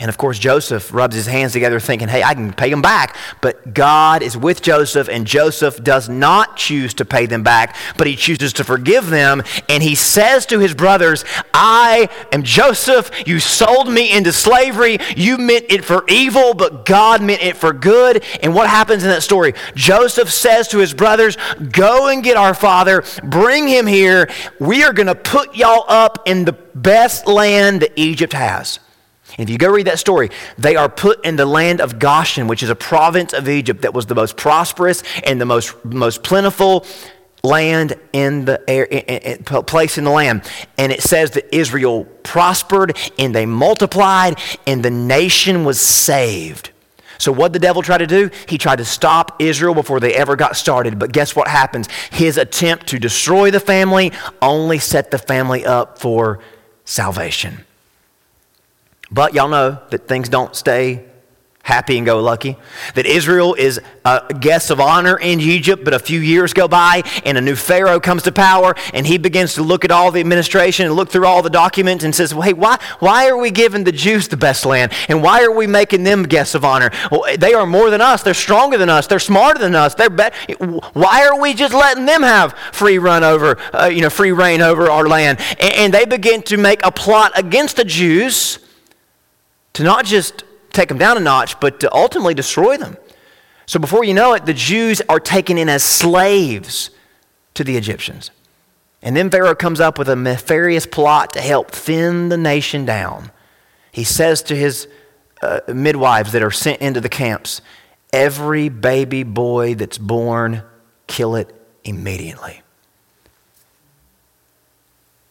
And 0.00 0.08
of 0.08 0.18
course, 0.18 0.40
Joseph 0.40 0.92
rubs 0.92 1.14
his 1.14 1.26
hands 1.26 1.52
together 1.52 1.78
thinking, 1.78 2.08
hey, 2.08 2.24
I 2.24 2.34
can 2.34 2.52
pay 2.52 2.68
them 2.68 2.82
back. 2.82 3.16
But 3.40 3.74
God 3.74 4.22
is 4.24 4.36
with 4.36 4.60
Joseph, 4.60 5.08
and 5.08 5.24
Joseph 5.24 5.84
does 5.84 6.08
not 6.08 6.56
choose 6.56 6.94
to 6.94 7.04
pay 7.04 7.26
them 7.26 7.44
back, 7.44 7.76
but 7.96 8.08
he 8.08 8.16
chooses 8.16 8.52
to 8.54 8.64
forgive 8.64 9.08
them. 9.08 9.44
And 9.68 9.84
he 9.84 9.94
says 9.94 10.46
to 10.46 10.58
his 10.58 10.74
brothers, 10.74 11.24
I 11.52 12.08
am 12.32 12.42
Joseph. 12.42 13.08
You 13.24 13.38
sold 13.38 13.88
me 13.88 14.10
into 14.10 14.32
slavery. 14.32 14.98
You 15.16 15.38
meant 15.38 15.66
it 15.68 15.84
for 15.84 16.04
evil, 16.08 16.54
but 16.54 16.84
God 16.84 17.22
meant 17.22 17.42
it 17.42 17.56
for 17.56 17.72
good. 17.72 18.24
And 18.42 18.52
what 18.52 18.68
happens 18.68 19.04
in 19.04 19.10
that 19.10 19.22
story? 19.22 19.54
Joseph 19.76 20.32
says 20.32 20.66
to 20.68 20.78
his 20.78 20.92
brothers, 20.92 21.38
Go 21.70 22.08
and 22.08 22.24
get 22.24 22.36
our 22.36 22.54
father, 22.54 23.04
bring 23.22 23.68
him 23.68 23.86
here. 23.86 24.28
We 24.58 24.82
are 24.82 24.92
going 24.92 25.06
to 25.06 25.14
put 25.14 25.54
y'all 25.54 25.84
up 25.86 26.24
in 26.26 26.44
the 26.44 26.52
best 26.52 27.28
land 27.28 27.82
that 27.82 27.92
Egypt 27.94 28.32
has. 28.32 28.80
And 29.36 29.48
if 29.48 29.50
you 29.50 29.58
go 29.58 29.70
read 29.70 29.86
that 29.86 29.98
story, 29.98 30.30
they 30.58 30.76
are 30.76 30.88
put 30.88 31.24
in 31.24 31.36
the 31.36 31.46
land 31.46 31.80
of 31.80 31.98
Goshen, 31.98 32.46
which 32.46 32.62
is 32.62 32.70
a 32.70 32.76
province 32.76 33.32
of 33.32 33.48
Egypt 33.48 33.82
that 33.82 33.92
was 33.92 34.06
the 34.06 34.14
most 34.14 34.36
prosperous 34.36 35.02
and 35.24 35.40
the 35.40 35.46
most, 35.46 35.84
most 35.84 36.22
plentiful 36.22 36.86
land 37.42 37.94
in 38.12 38.44
the 38.46 38.62
air, 38.68 38.86
place 39.64 39.98
in 39.98 40.04
the 40.04 40.10
land. 40.10 40.42
And 40.78 40.90
it 40.90 41.02
says 41.02 41.32
that 41.32 41.54
Israel 41.54 42.04
prospered 42.22 42.96
and 43.18 43.34
they 43.34 43.46
multiplied 43.46 44.38
and 44.66 44.82
the 44.82 44.90
nation 44.90 45.64
was 45.64 45.80
saved. 45.80 46.70
So, 47.18 47.30
what 47.30 47.52
the 47.52 47.58
devil 47.58 47.82
tried 47.82 47.98
to 47.98 48.06
do? 48.06 48.30
He 48.48 48.58
tried 48.58 48.76
to 48.76 48.84
stop 48.84 49.40
Israel 49.40 49.74
before 49.74 50.00
they 50.00 50.14
ever 50.14 50.34
got 50.36 50.56
started. 50.56 50.98
But 50.98 51.12
guess 51.12 51.36
what 51.36 51.46
happens? 51.46 51.88
His 52.10 52.38
attempt 52.38 52.88
to 52.88 52.98
destroy 52.98 53.50
the 53.50 53.60
family 53.60 54.12
only 54.42 54.78
set 54.78 55.10
the 55.10 55.18
family 55.18 55.64
up 55.64 55.98
for 55.98 56.40
salvation. 56.84 57.64
But 59.14 59.32
y'all 59.32 59.48
know 59.48 59.78
that 59.90 60.08
things 60.08 60.28
don't 60.28 60.56
stay 60.56 61.04
happy 61.62 61.96
and 61.96 62.04
go 62.04 62.20
lucky. 62.20 62.56
That 62.96 63.06
Israel 63.06 63.54
is 63.54 63.80
a 64.04 64.34
guest 64.38 64.70
of 64.70 64.80
honor 64.80 65.16
in 65.16 65.40
Egypt, 65.40 65.84
but 65.84 65.94
a 65.94 66.00
few 66.00 66.18
years 66.18 66.52
go 66.52 66.66
by 66.66 67.04
and 67.24 67.38
a 67.38 67.40
new 67.40 67.54
Pharaoh 67.54 68.00
comes 68.00 68.24
to 68.24 68.32
power 68.32 68.74
and 68.92 69.06
he 69.06 69.16
begins 69.16 69.54
to 69.54 69.62
look 69.62 69.84
at 69.84 69.92
all 69.92 70.10
the 70.10 70.18
administration 70.18 70.84
and 70.84 70.96
look 70.96 71.10
through 71.10 71.26
all 71.26 71.42
the 71.42 71.48
documents 71.48 72.02
and 72.02 72.12
says, 72.12 72.34
well, 72.34 72.42
hey, 72.42 72.52
why, 72.52 72.78
why 72.98 73.28
are 73.28 73.36
we 73.36 73.52
giving 73.52 73.84
the 73.84 73.92
Jews 73.92 74.26
the 74.26 74.36
best 74.36 74.66
land? 74.66 74.92
And 75.08 75.22
why 75.22 75.44
are 75.44 75.52
we 75.52 75.68
making 75.68 76.02
them 76.02 76.24
guests 76.24 76.56
of 76.56 76.64
honor? 76.64 76.90
Well, 77.12 77.24
they 77.38 77.54
are 77.54 77.66
more 77.66 77.90
than 77.90 78.00
us. 78.00 78.24
They're 78.24 78.34
stronger 78.34 78.76
than 78.76 78.90
us. 78.90 79.06
They're 79.06 79.20
smarter 79.20 79.60
than 79.60 79.76
us. 79.76 79.94
They're 79.94 80.10
better. 80.10 80.36
Why 80.92 81.24
are 81.24 81.40
we 81.40 81.54
just 81.54 81.72
letting 81.72 82.04
them 82.04 82.24
have 82.24 82.52
free 82.72 82.98
run 82.98 83.22
over, 83.22 83.58
uh, 83.72 83.86
you 83.86 84.00
know, 84.02 84.10
free 84.10 84.32
reign 84.32 84.60
over 84.60 84.90
our 84.90 85.06
land? 85.06 85.38
And, 85.60 85.74
and 85.74 85.94
they 85.94 86.04
begin 86.04 86.42
to 86.42 86.56
make 86.56 86.84
a 86.84 86.90
plot 86.90 87.30
against 87.38 87.76
the 87.76 87.84
Jews 87.84 88.58
to 89.74 89.82
not 89.82 90.04
just 90.04 90.44
take 90.72 90.88
them 90.88 90.98
down 90.98 91.16
a 91.16 91.20
notch, 91.20 91.60
but 91.60 91.80
to 91.80 91.94
ultimately 91.94 92.34
destroy 92.34 92.76
them. 92.76 92.96
So 93.66 93.78
before 93.78 94.04
you 94.04 94.14
know 94.14 94.34
it, 94.34 94.46
the 94.46 94.54
Jews 94.54 95.00
are 95.08 95.20
taken 95.20 95.56
in 95.56 95.68
as 95.68 95.82
slaves 95.82 96.90
to 97.54 97.64
the 97.64 97.76
Egyptians. 97.76 98.30
And 99.02 99.16
then 99.16 99.30
Pharaoh 99.30 99.54
comes 99.54 99.80
up 99.80 99.98
with 99.98 100.08
a 100.08 100.16
nefarious 100.16 100.86
plot 100.86 101.34
to 101.34 101.40
help 101.40 101.70
thin 101.70 102.30
the 102.30 102.36
nation 102.36 102.84
down. 102.84 103.30
He 103.92 104.04
says 104.04 104.42
to 104.44 104.56
his 104.56 104.88
uh, 105.42 105.60
midwives 105.68 106.32
that 106.32 106.42
are 106.42 106.50
sent 106.50 106.80
into 106.80 107.00
the 107.00 107.08
camps, 107.08 107.60
Every 108.12 108.68
baby 108.68 109.24
boy 109.24 109.74
that's 109.74 109.98
born, 109.98 110.62
kill 111.06 111.36
it 111.36 111.52
immediately. 111.84 112.63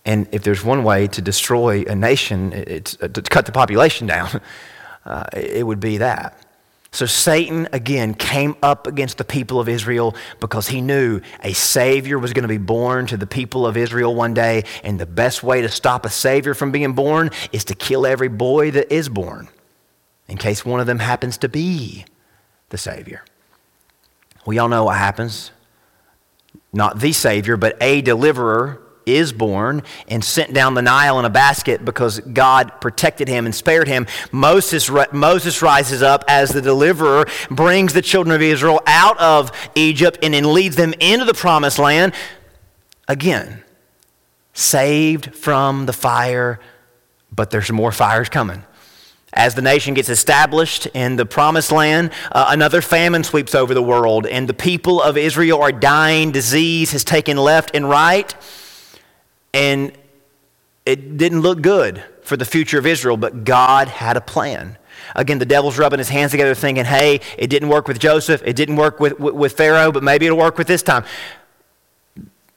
And 0.05 0.27
if 0.31 0.43
there's 0.43 0.63
one 0.63 0.83
way 0.83 1.07
to 1.07 1.21
destroy 1.21 1.83
a 1.83 1.95
nation, 1.95 2.51
it's 2.53 2.97
uh, 3.01 3.07
to 3.07 3.21
cut 3.21 3.45
the 3.45 3.51
population 3.51 4.07
down, 4.07 4.41
uh, 5.05 5.25
it 5.33 5.65
would 5.65 5.79
be 5.79 5.97
that. 5.97 6.37
So 6.91 7.07
Satan 7.07 7.67
again 7.73 8.13
came 8.13 8.55
up 8.61 8.85
against 8.85 9.17
the 9.17 9.23
people 9.23 9.59
of 9.59 9.67
Israel 9.67 10.15
because 10.39 10.67
he 10.67 10.79
knew 10.79 11.21
a 11.43 11.53
Savior 11.53 12.19
was 12.19 12.33
going 12.33 12.43
to 12.43 12.47
be 12.47 12.59
born 12.59 13.07
to 13.07 13.17
the 13.17 13.25
people 13.25 13.65
of 13.65 13.77
Israel 13.77 14.13
one 14.13 14.35
day, 14.35 14.65
and 14.83 14.99
the 14.99 15.07
best 15.07 15.41
way 15.41 15.63
to 15.63 15.69
stop 15.69 16.05
a 16.05 16.09
Savior 16.09 16.53
from 16.53 16.71
being 16.71 16.93
born 16.93 17.31
is 17.51 17.65
to 17.65 17.73
kill 17.75 18.05
every 18.05 18.27
boy 18.27 18.69
that 18.71 18.93
is 18.93 19.09
born, 19.09 19.49
in 20.27 20.37
case 20.37 20.63
one 20.63 20.79
of 20.79 20.85
them 20.85 20.99
happens 20.99 21.39
to 21.39 21.49
be 21.49 22.05
the 22.69 22.77
Savior. 22.77 23.25
We 24.45 24.59
all 24.59 24.69
know 24.69 24.83
what 24.83 24.97
happens. 24.97 25.49
Not 26.71 26.99
the 26.99 27.11
Savior, 27.11 27.57
but 27.57 27.75
a 27.81 28.01
deliverer 28.01 28.82
is 29.05 29.33
born 29.33 29.83
and 30.07 30.23
sent 30.23 30.53
down 30.53 30.73
the 30.73 30.81
Nile 30.81 31.19
in 31.19 31.25
a 31.25 31.29
basket 31.29 31.83
because 31.83 32.19
God 32.19 32.81
protected 32.81 33.27
him 33.27 33.45
and 33.45 33.53
spared 33.53 33.87
him. 33.87 34.07
Moses, 34.31 34.89
Moses 35.11 35.61
rises 35.61 36.01
up 36.01 36.23
as 36.27 36.49
the 36.49 36.61
deliverer, 36.61 37.25
brings 37.49 37.93
the 37.93 38.01
children 38.01 38.35
of 38.35 38.41
Israel 38.41 38.81
out 38.87 39.19
of 39.19 39.51
Egypt, 39.75 40.19
and 40.23 40.33
then 40.33 40.53
leads 40.53 40.75
them 40.75 40.93
into 40.99 41.25
the 41.25 41.33
promised 41.33 41.79
land. 41.79 42.13
Again, 43.07 43.63
saved 44.53 45.35
from 45.35 45.85
the 45.85 45.93
fire, 45.93 46.59
but 47.31 47.49
there's 47.49 47.71
more 47.71 47.91
fires 47.91 48.29
coming. 48.29 48.63
As 49.35 49.55
the 49.55 49.63
nation 49.63 49.95
gets 49.95 50.09
established 50.09 50.85
in 50.93 51.15
the 51.15 51.25
promised 51.25 51.71
land, 51.71 52.11
uh, 52.31 52.45
another 52.49 52.81
famine 52.81 53.23
sweeps 53.23 53.55
over 53.55 53.73
the 53.73 53.81
world, 53.81 54.27
and 54.27 54.47
the 54.47 54.53
people 54.53 55.01
of 55.01 55.17
Israel 55.17 55.59
are 55.61 55.71
dying. 55.71 56.31
Disease 56.31 56.91
has 56.91 57.03
taken 57.03 57.35
left 57.37 57.71
and 57.73 57.89
right. 57.89 58.33
And 59.53 59.91
it 60.85 61.17
didn't 61.17 61.41
look 61.41 61.61
good 61.61 62.03
for 62.23 62.37
the 62.37 62.45
future 62.45 62.77
of 62.77 62.85
Israel, 62.85 63.17
but 63.17 63.43
God 63.43 63.87
had 63.87 64.17
a 64.17 64.21
plan. 64.21 64.77
Again, 65.15 65.39
the 65.39 65.45
devil's 65.45 65.77
rubbing 65.77 65.99
his 65.99 66.09
hands 66.09 66.31
together 66.31 66.55
thinking, 66.55 66.85
hey, 66.85 67.21
it 67.37 67.47
didn't 67.47 67.69
work 67.69 67.87
with 67.87 67.99
Joseph, 67.99 68.41
it 68.45 68.55
didn't 68.55 68.77
work 68.77 68.99
with, 68.99 69.19
with, 69.19 69.33
with 69.33 69.53
Pharaoh, 69.53 69.91
but 69.91 70.03
maybe 70.03 70.25
it'll 70.25 70.37
work 70.37 70.57
with 70.57 70.67
this 70.67 70.81
time. 70.81 71.03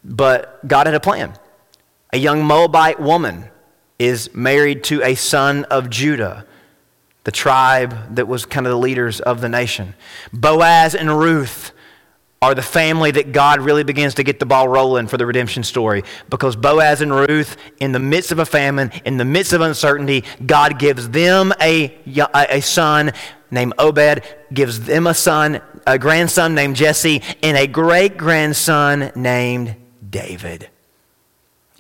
But 0.04 0.66
God 0.66 0.86
had 0.86 0.94
a 0.94 1.00
plan. 1.00 1.34
A 2.12 2.18
young 2.18 2.44
Moabite 2.44 3.00
woman 3.00 3.46
is 3.98 4.32
married 4.34 4.84
to 4.84 5.02
a 5.02 5.14
son 5.14 5.64
of 5.64 5.90
Judah, 5.90 6.46
the 7.24 7.32
tribe 7.32 8.14
that 8.14 8.28
was 8.28 8.46
kind 8.46 8.66
of 8.66 8.70
the 8.70 8.78
leaders 8.78 9.20
of 9.20 9.40
the 9.40 9.48
nation. 9.48 9.94
Boaz 10.32 10.94
and 10.94 11.18
Ruth 11.18 11.72
are 12.46 12.54
the 12.54 12.62
family 12.62 13.10
that 13.10 13.32
God 13.32 13.60
really 13.60 13.82
begins 13.82 14.14
to 14.14 14.22
get 14.22 14.38
the 14.38 14.46
ball 14.46 14.68
rolling 14.68 15.08
for 15.08 15.16
the 15.16 15.26
redemption 15.26 15.64
story. 15.64 16.04
Because 16.30 16.54
Boaz 16.54 17.00
and 17.00 17.12
Ruth, 17.12 17.56
in 17.80 17.90
the 17.90 17.98
midst 17.98 18.30
of 18.30 18.38
a 18.38 18.46
famine, 18.46 18.92
in 19.04 19.16
the 19.16 19.24
midst 19.24 19.52
of 19.52 19.62
uncertainty, 19.62 20.22
God 20.46 20.78
gives 20.78 21.10
them 21.10 21.52
a, 21.60 21.92
a 22.34 22.60
son 22.60 23.10
named 23.50 23.74
Obed, 23.78 24.22
gives 24.54 24.78
them 24.78 25.08
a 25.08 25.14
son, 25.14 25.60
a 25.88 25.98
grandson 25.98 26.54
named 26.54 26.76
Jesse, 26.76 27.20
and 27.42 27.56
a 27.56 27.66
great 27.66 28.16
grandson 28.16 29.10
named 29.16 29.74
David. 30.08 30.70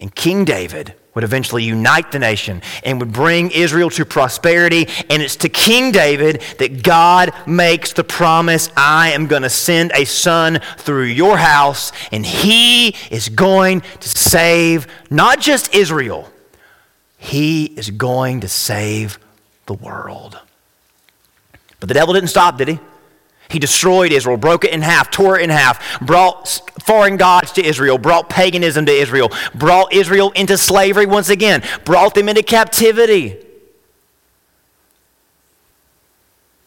And 0.00 0.12
King 0.12 0.44
David 0.44 0.96
would 1.16 1.24
eventually 1.24 1.64
unite 1.64 2.12
the 2.12 2.18
nation 2.18 2.60
and 2.84 3.00
would 3.00 3.10
bring 3.10 3.50
Israel 3.50 3.88
to 3.88 4.04
prosperity. 4.04 4.86
And 5.08 5.22
it's 5.22 5.36
to 5.36 5.48
King 5.48 5.90
David 5.90 6.42
that 6.58 6.82
God 6.82 7.32
makes 7.46 7.94
the 7.94 8.04
promise 8.04 8.68
I 8.76 9.12
am 9.12 9.26
going 9.26 9.40
to 9.40 9.50
send 9.50 9.92
a 9.94 10.04
son 10.04 10.60
through 10.76 11.04
your 11.04 11.38
house, 11.38 11.90
and 12.12 12.24
he 12.24 12.94
is 13.10 13.30
going 13.30 13.80
to 13.80 14.08
save 14.08 14.86
not 15.08 15.40
just 15.40 15.74
Israel, 15.74 16.30
he 17.16 17.64
is 17.64 17.90
going 17.90 18.42
to 18.42 18.48
save 18.48 19.18
the 19.64 19.74
world. 19.74 20.38
But 21.80 21.88
the 21.88 21.94
devil 21.94 22.12
didn't 22.12 22.28
stop, 22.28 22.58
did 22.58 22.68
he? 22.68 22.78
He 23.48 23.58
destroyed 23.58 24.12
Israel, 24.12 24.36
broke 24.36 24.64
it 24.64 24.72
in 24.72 24.82
half, 24.82 25.10
tore 25.10 25.38
it 25.38 25.42
in 25.42 25.50
half, 25.50 26.00
brought 26.00 26.60
foreign 26.84 27.16
gods 27.16 27.52
to 27.52 27.64
Israel, 27.64 27.98
brought 27.98 28.28
paganism 28.28 28.86
to 28.86 28.92
Israel, 28.92 29.30
brought 29.54 29.92
Israel 29.92 30.30
into 30.32 30.58
slavery 30.58 31.06
once 31.06 31.28
again, 31.28 31.62
brought 31.84 32.14
them 32.14 32.28
into 32.28 32.42
captivity. 32.42 33.46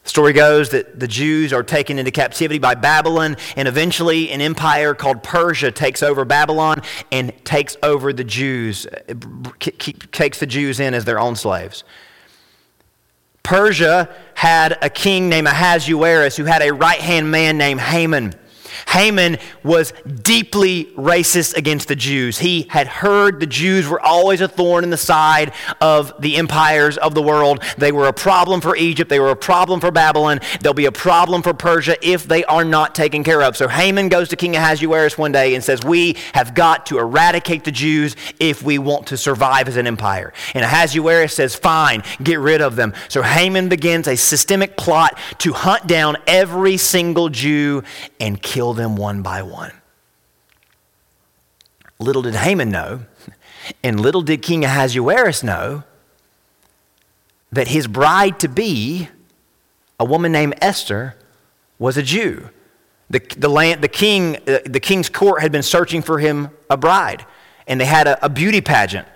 story 0.10 0.34
goes 0.34 0.70
that 0.70 1.00
the 1.00 1.08
Jews 1.08 1.54
are 1.54 1.64
taken 1.64 2.00
into 2.00 2.12
captivity 2.12 2.60
by 2.60 2.76
Babylon, 2.76 3.38
and 3.56 3.68
eventually 3.68 4.32
an 4.32 4.42
empire 4.42 4.94
called 4.94 5.24
Persia 5.24 5.72
takes 5.72 6.04
over 6.04 6.26
Babylon 6.26 6.82
and 7.12 7.32
takes 7.46 7.78
over 7.84 8.12
the 8.12 8.24
Jews, 8.24 8.88
eh, 9.08 9.14
takes 10.12 10.40
the 10.40 10.48
Jews 10.48 10.80
in 10.80 10.94
as 10.94 11.06
their 11.06 11.20
own 11.20 11.36
slaves. 11.36 11.84
Persia 13.50 14.08
had 14.36 14.78
a 14.84 14.92
king 14.92 15.28
named 15.28 15.48
Ahasuerus 15.48 16.38
who 16.38 16.46
had 16.46 16.62
a 16.62 16.72
right 16.72 17.00
hand 17.00 17.32
man 17.32 17.58
named 17.58 17.82
Haman. 17.82 18.36
Haman 18.88 19.38
was 19.64 19.94
deeply 20.24 20.86
racist 20.96 21.56
against 21.56 21.88
the 21.88 21.96
Jews. 21.96 22.40
He 22.40 22.64
had 22.70 22.88
heard 22.88 23.40
the 23.40 23.48
Jews 23.48 23.88
were 23.88 24.00
always 24.00 24.42
a 24.42 24.48
thorn 24.48 24.84
in 24.84 24.90
the 24.90 24.98
side 24.98 25.54
of 25.82 26.14
the 26.20 26.38
empires 26.38 26.98
of 26.98 27.14
the 27.14 27.22
world. 27.22 27.64
They 27.78 27.92
were 27.92 28.08
a 28.08 28.14
problem 28.14 28.62
for 28.62 28.76
Egypt, 28.76 29.10
they 29.10 29.20
were 29.20 29.32
a 29.32 29.36
problem 29.36 29.80
for 29.80 29.92
Babylon. 29.92 30.40
They'll 30.62 30.74
be 30.74 30.86
a 30.86 30.92
problem 30.92 31.42
for 31.42 31.54
Persia 31.54 31.98
if 32.02 32.26
they 32.28 32.44
are 32.46 32.66
not 32.66 32.96
taken 32.96 33.24
care 33.24 33.42
of. 33.42 33.56
So 33.58 33.68
Haman 33.68 34.10
goes 34.10 34.30
to 34.30 34.36
King 34.36 34.56
Ahasuerus 34.56 35.18
one 35.18 35.32
day 35.32 35.56
and 35.56 35.64
says, 35.64 35.84
We 35.84 36.18
have 36.34 36.54
got 36.54 36.86
to 36.88 37.00
eradicate 37.00 37.64
the 37.64 37.72
Jews 37.72 38.16
if 38.40 38.64
we 38.64 38.78
want 38.78 39.08
to 39.08 39.18
survive 39.18 39.68
as 39.68 39.78
an 39.78 39.88
empire. 39.88 40.34
And 40.54 40.64
Ahasuerus 40.64 41.34
says, 41.34 41.56
Fine, 41.56 42.04
get 42.22 42.40
rid 42.40 42.62
of 42.62 42.76
them. 42.76 42.94
So 43.08 43.22
Haman 43.22 43.70
begins 43.70 44.08
a 44.08 44.16
systemic 44.16 44.78
plot 44.78 45.18
to 45.40 45.54
hunt 45.54 45.88
down 45.88 46.18
every 46.28 46.78
single 46.78 47.30
Jew 47.30 47.84
and 48.20 48.42
kill 48.42 48.69
them 48.74 48.96
them 48.96 48.96
one 48.96 49.22
by 49.22 49.42
one. 49.42 49.74
Little 52.00 52.22
did 52.22 52.36
Haman 52.36 52.70
know, 52.70 53.02
and 53.84 54.00
little 54.00 54.22
did 54.22 54.42
King 54.42 54.64
Ahasuerus 54.64 55.44
know, 55.44 55.84
that 57.52 57.68
his 57.68 57.88
bride 57.88 58.40
to 58.40 58.48
be, 58.48 59.10
a 60.00 60.06
woman 60.06 60.32
named 60.32 60.56
Esther, 60.62 61.16
was 61.78 61.98
a 61.98 62.04
Jew. 62.04 62.50
The, 63.10 63.20
the, 63.38 63.50
land, 63.50 63.82
the, 63.82 63.88
king, 63.88 64.38
uh, 64.48 64.60
the 64.66 64.80
king's 64.80 65.10
court 65.10 65.42
had 65.42 65.52
been 65.52 65.64
searching 65.64 66.02
for 66.02 66.20
him 66.20 66.50
a 66.70 66.78
bride, 66.78 67.26
and 67.68 67.82
they 67.82 67.86
had 67.86 68.08
a, 68.08 68.24
a 68.26 68.30
beauty 68.30 68.62
pageant 68.62 69.08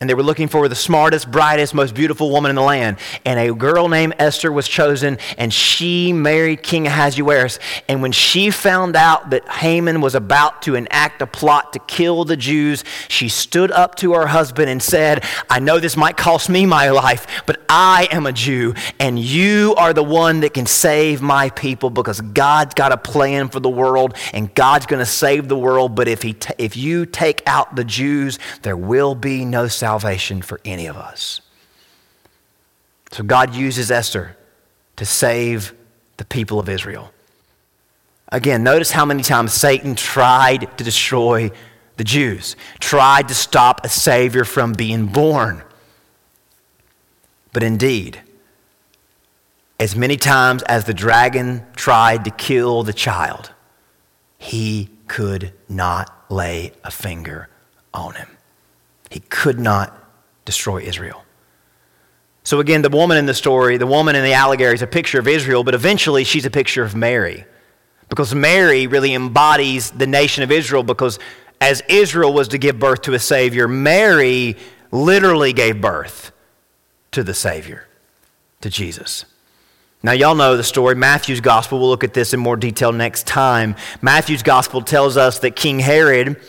and 0.00 0.08
they 0.08 0.14
were 0.14 0.22
looking 0.22 0.46
for 0.46 0.68
the 0.68 0.76
smartest, 0.76 1.28
brightest, 1.28 1.74
most 1.74 1.92
beautiful 1.92 2.30
woman 2.30 2.50
in 2.50 2.54
the 2.56 2.62
land. 2.62 2.98
And 3.24 3.40
a 3.40 3.52
girl 3.52 3.88
named 3.88 4.14
Esther 4.20 4.52
was 4.52 4.68
chosen, 4.68 5.18
and 5.36 5.52
she 5.52 6.12
married 6.12 6.62
King 6.62 6.86
Ahasuerus. 6.86 7.58
And 7.88 8.00
when 8.00 8.12
she 8.12 8.52
found 8.52 8.94
out 8.94 9.30
that 9.30 9.48
Haman 9.48 10.00
was 10.00 10.14
about 10.14 10.62
to 10.62 10.76
enact 10.76 11.20
a 11.20 11.26
plot 11.26 11.72
to 11.72 11.80
kill 11.80 12.24
the 12.24 12.36
Jews, 12.36 12.84
she 13.08 13.28
stood 13.28 13.72
up 13.72 13.96
to 13.96 14.12
her 14.12 14.28
husband 14.28 14.70
and 14.70 14.80
said, 14.80 15.24
I 15.50 15.58
know 15.58 15.80
this 15.80 15.96
might 15.96 16.16
cost 16.16 16.48
me 16.48 16.64
my 16.64 16.90
life, 16.90 17.42
but 17.44 17.60
I 17.68 18.06
am 18.12 18.24
a 18.26 18.32
Jew, 18.32 18.74
and 19.00 19.18
you 19.18 19.74
are 19.76 19.92
the 19.92 20.04
one 20.04 20.40
that 20.40 20.54
can 20.54 20.66
save 20.66 21.20
my 21.22 21.50
people 21.50 21.90
because 21.90 22.20
God's 22.20 22.74
got 22.74 22.92
a 22.92 22.96
plan 22.96 23.48
for 23.48 23.58
the 23.58 23.68
world, 23.68 24.16
and 24.32 24.54
God's 24.54 24.86
going 24.86 25.00
to 25.00 25.06
save 25.06 25.48
the 25.48 25.58
world. 25.58 25.96
But 25.96 26.06
if, 26.06 26.22
he 26.22 26.34
t- 26.34 26.54
if 26.56 26.76
you 26.76 27.04
take 27.04 27.42
out 27.46 27.74
the 27.74 27.84
Jews, 27.84 28.38
there 28.62 28.76
will 28.76 29.16
be 29.16 29.44
no 29.44 29.66
salvation 29.66 29.87
salvation 29.88 30.42
for 30.42 30.60
any 30.66 30.84
of 30.84 30.98
us. 30.98 31.40
So 33.12 33.22
God 33.22 33.54
uses 33.54 33.90
Esther 33.90 34.36
to 34.96 35.06
save 35.06 35.72
the 36.18 36.26
people 36.26 36.60
of 36.60 36.68
Israel. 36.68 37.10
Again, 38.30 38.62
notice 38.62 38.90
how 38.90 39.06
many 39.06 39.22
times 39.22 39.54
Satan 39.54 39.94
tried 39.94 40.76
to 40.76 40.84
destroy 40.84 41.50
the 41.96 42.04
Jews, 42.04 42.54
tried 42.80 43.28
to 43.28 43.34
stop 43.34 43.80
a 43.82 43.88
Savior 43.88 44.44
from 44.44 44.74
being 44.74 45.06
born. 45.06 45.62
But 47.54 47.62
indeed, 47.62 48.20
as 49.80 49.96
many 49.96 50.18
times 50.18 50.62
as 50.64 50.84
the 50.84 50.92
dragon 50.92 51.64
tried 51.76 52.26
to 52.26 52.30
kill 52.30 52.82
the 52.82 52.92
child, 52.92 53.52
he 54.36 54.90
could 55.06 55.54
not 55.66 56.26
lay 56.28 56.72
a 56.84 56.90
finger 56.90 57.48
on 57.94 58.16
him. 58.16 58.28
He 59.10 59.20
could 59.20 59.58
not 59.58 59.94
destroy 60.44 60.82
Israel. 60.82 61.24
So, 62.44 62.60
again, 62.60 62.80
the 62.82 62.88
woman 62.88 63.18
in 63.18 63.26
the 63.26 63.34
story, 63.34 63.76
the 63.76 63.86
woman 63.86 64.16
in 64.16 64.24
the 64.24 64.32
allegory 64.32 64.72
is 64.72 64.80
a 64.80 64.86
picture 64.86 65.18
of 65.18 65.28
Israel, 65.28 65.64
but 65.64 65.74
eventually 65.74 66.24
she's 66.24 66.46
a 66.46 66.50
picture 66.50 66.82
of 66.82 66.94
Mary. 66.94 67.44
Because 68.08 68.34
Mary 68.34 68.86
really 68.86 69.12
embodies 69.12 69.90
the 69.90 70.06
nation 70.06 70.42
of 70.42 70.50
Israel, 70.50 70.82
because 70.82 71.18
as 71.60 71.82
Israel 71.88 72.32
was 72.32 72.48
to 72.48 72.58
give 72.58 72.78
birth 72.78 73.02
to 73.02 73.12
a 73.12 73.18
Savior, 73.18 73.68
Mary 73.68 74.56
literally 74.90 75.52
gave 75.52 75.80
birth 75.80 76.32
to 77.10 77.22
the 77.22 77.34
Savior, 77.34 77.86
to 78.62 78.70
Jesus. 78.70 79.26
Now, 80.02 80.12
y'all 80.12 80.34
know 80.34 80.56
the 80.56 80.64
story. 80.64 80.94
Matthew's 80.94 81.40
gospel, 81.40 81.80
we'll 81.80 81.88
look 81.88 82.04
at 82.04 82.14
this 82.14 82.32
in 82.32 82.40
more 82.40 82.56
detail 82.56 82.92
next 82.92 83.26
time. 83.26 83.74
Matthew's 84.00 84.44
gospel 84.44 84.80
tells 84.80 85.16
us 85.16 85.40
that 85.40 85.56
King 85.56 85.80
Herod 85.80 86.40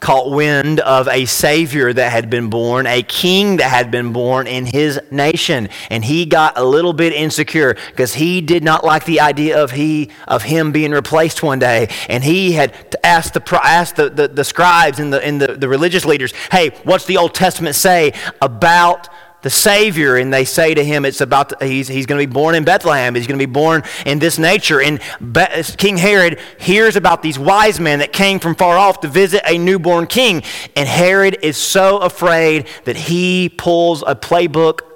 caught 0.00 0.30
wind 0.30 0.80
of 0.80 1.08
a 1.08 1.24
Savior 1.24 1.92
that 1.92 2.12
had 2.12 2.28
been 2.28 2.50
born, 2.50 2.86
a 2.86 3.02
king 3.02 3.56
that 3.56 3.70
had 3.70 3.90
been 3.90 4.12
born 4.12 4.46
in 4.46 4.66
his 4.66 5.00
nation. 5.10 5.68
And 5.88 6.04
he 6.04 6.26
got 6.26 6.58
a 6.58 6.64
little 6.64 6.92
bit 6.92 7.12
insecure 7.12 7.76
because 7.88 8.14
he 8.14 8.40
did 8.40 8.62
not 8.62 8.84
like 8.84 9.06
the 9.06 9.20
idea 9.20 9.62
of, 9.62 9.70
he, 9.70 10.10
of 10.28 10.42
him 10.42 10.72
being 10.72 10.90
replaced 10.90 11.42
one 11.42 11.58
day. 11.58 11.88
And 12.08 12.22
he 12.22 12.52
had 12.52 12.74
asked 13.02 13.34
the, 13.34 13.60
asked 13.64 13.96
the, 13.96 14.10
the, 14.10 14.28
the 14.28 14.44
scribes 14.44 14.98
and, 14.98 15.12
the, 15.12 15.24
and 15.24 15.40
the, 15.40 15.54
the 15.54 15.68
religious 15.68 16.04
leaders, 16.04 16.34
hey, 16.52 16.70
what's 16.84 17.06
the 17.06 17.16
Old 17.16 17.34
Testament 17.34 17.74
say 17.74 18.12
about 18.42 19.08
the 19.44 19.50
Savior, 19.50 20.16
and 20.16 20.32
they 20.32 20.46
say 20.46 20.72
to 20.72 20.82
him, 20.82 21.04
it's 21.04 21.20
about 21.20 21.50
to, 21.50 21.66
he's, 21.66 21.86
he's 21.86 22.06
going 22.06 22.18
to 22.18 22.26
be 22.26 22.32
born 22.32 22.54
in 22.54 22.64
Bethlehem. 22.64 23.14
He's 23.14 23.26
going 23.26 23.38
to 23.38 23.46
be 23.46 23.52
born 23.52 23.82
in 24.06 24.18
this 24.18 24.38
nature. 24.38 24.80
And 24.80 25.00
Be- 25.20 25.62
King 25.76 25.98
Herod 25.98 26.40
hears 26.58 26.96
about 26.96 27.22
these 27.22 27.38
wise 27.38 27.78
men 27.78 27.98
that 27.98 28.12
came 28.12 28.40
from 28.40 28.54
far 28.54 28.78
off 28.78 29.00
to 29.00 29.08
visit 29.08 29.42
a 29.46 29.58
newborn 29.58 30.06
king. 30.06 30.42
And 30.74 30.88
Herod 30.88 31.38
is 31.42 31.58
so 31.58 31.98
afraid 31.98 32.66
that 32.84 32.96
he 32.96 33.50
pulls 33.50 34.02
a 34.02 34.16
playbook 34.16 34.93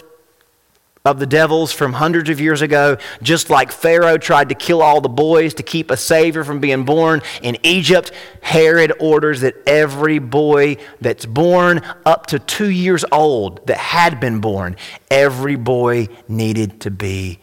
of 1.05 1.19
the 1.19 1.27
devils 1.27 1.73
from 1.73 1.93
hundreds 1.93 2.29
of 2.29 2.41
years 2.41 2.63
ago, 2.63 2.97
just 3.23 3.51
like 3.51 3.73
Pharaoh 3.73 4.19
tried 4.19 4.49
to 4.51 4.55
kill 4.55 4.83
all 4.83 5.01
the 5.01 5.09
boys 5.09 5.55
to 5.55 5.63
keep 5.63 5.91
a 5.91 5.97
savior 5.97 6.45
from 6.45 6.61
being 6.61 6.85
born 6.85 7.23
in 7.43 7.57
Egypt. 7.63 8.13
Herod 8.43 8.93
orders 9.01 9.41
that 9.41 9.57
every 9.67 10.19
boy 10.19 10.77
that's 11.01 11.25
born 11.27 11.83
up 12.05 12.27
to 12.27 12.39
two 12.39 12.71
years 12.71 13.05
old 13.13 13.67
that 13.67 13.79
had 13.79 14.21
been 14.21 14.41
born, 14.41 14.77
every 15.11 15.57
boy 15.57 16.09
needed 16.29 16.81
to 16.83 16.91
be 16.91 17.39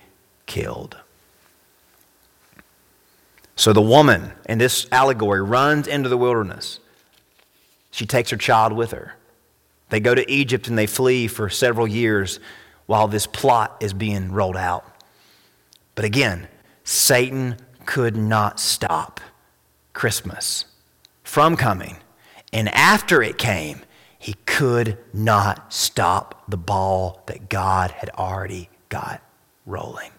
killed. 0.45 0.97
So 3.55 3.71
the 3.71 3.81
woman 3.81 4.33
in 4.47 4.57
this 4.57 4.85
allegory 4.91 5.41
runs 5.41 5.87
into 5.87 6.09
the 6.09 6.17
wilderness. 6.17 6.79
She 7.89 8.05
takes 8.05 8.29
her 8.31 8.37
child 8.37 8.73
with 8.73 8.91
her. 8.91 9.15
They 9.89 10.01
go 10.01 10.13
to 10.13 10.29
Egypt 10.29 10.67
and 10.67 10.77
they 10.77 10.87
flee 10.87 11.27
for 11.27 11.49
several 11.49 11.87
years 11.87 12.39
while 12.85 13.07
this 13.07 13.27
plot 13.27 13.77
is 13.79 13.93
being 13.93 14.31
rolled 14.31 14.57
out. 14.57 14.85
But 15.95 16.05
again, 16.05 16.47
Satan 16.83 17.57
could 17.85 18.15
not 18.15 18.59
stop 18.59 19.19
Christmas 19.93 20.65
from 21.23 21.55
coming. 21.55 21.97
And 22.53 22.69
after 22.69 23.21
it 23.23 23.37
came, 23.37 23.81
he 24.17 24.35
could 24.45 24.97
not 25.13 25.73
stop 25.73 26.49
the 26.49 26.57
ball 26.57 27.23
that 27.27 27.49
God 27.49 27.91
had 27.91 28.09
already 28.11 28.69
got 28.89 29.21
rolling. 29.65 30.11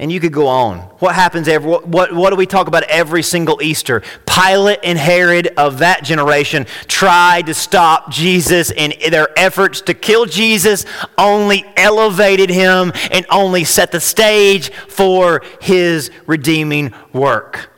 And 0.00 0.12
you 0.12 0.20
could 0.20 0.32
go 0.32 0.46
on. 0.46 0.78
What 1.00 1.16
happens 1.16 1.48
every, 1.48 1.68
what, 1.68 1.88
what, 1.88 2.12
what, 2.12 2.30
do 2.30 2.36
we 2.36 2.46
talk 2.46 2.68
about 2.68 2.84
every 2.84 3.24
single 3.24 3.60
Easter? 3.60 4.04
Pilate 4.26 4.78
and 4.84 4.96
Herod 4.96 5.48
of 5.56 5.78
that 5.78 6.04
generation 6.04 6.66
tried 6.86 7.46
to 7.46 7.54
stop 7.54 8.08
Jesus, 8.08 8.70
and 8.70 8.94
their 9.10 9.36
efforts 9.36 9.80
to 9.82 9.94
kill 9.94 10.24
Jesus 10.24 10.86
only 11.18 11.64
elevated 11.76 12.48
him 12.48 12.92
and 13.10 13.26
only 13.28 13.64
set 13.64 13.90
the 13.90 13.98
stage 13.98 14.70
for 14.70 15.42
his 15.60 16.12
redeeming 16.26 16.94
work. 17.12 17.72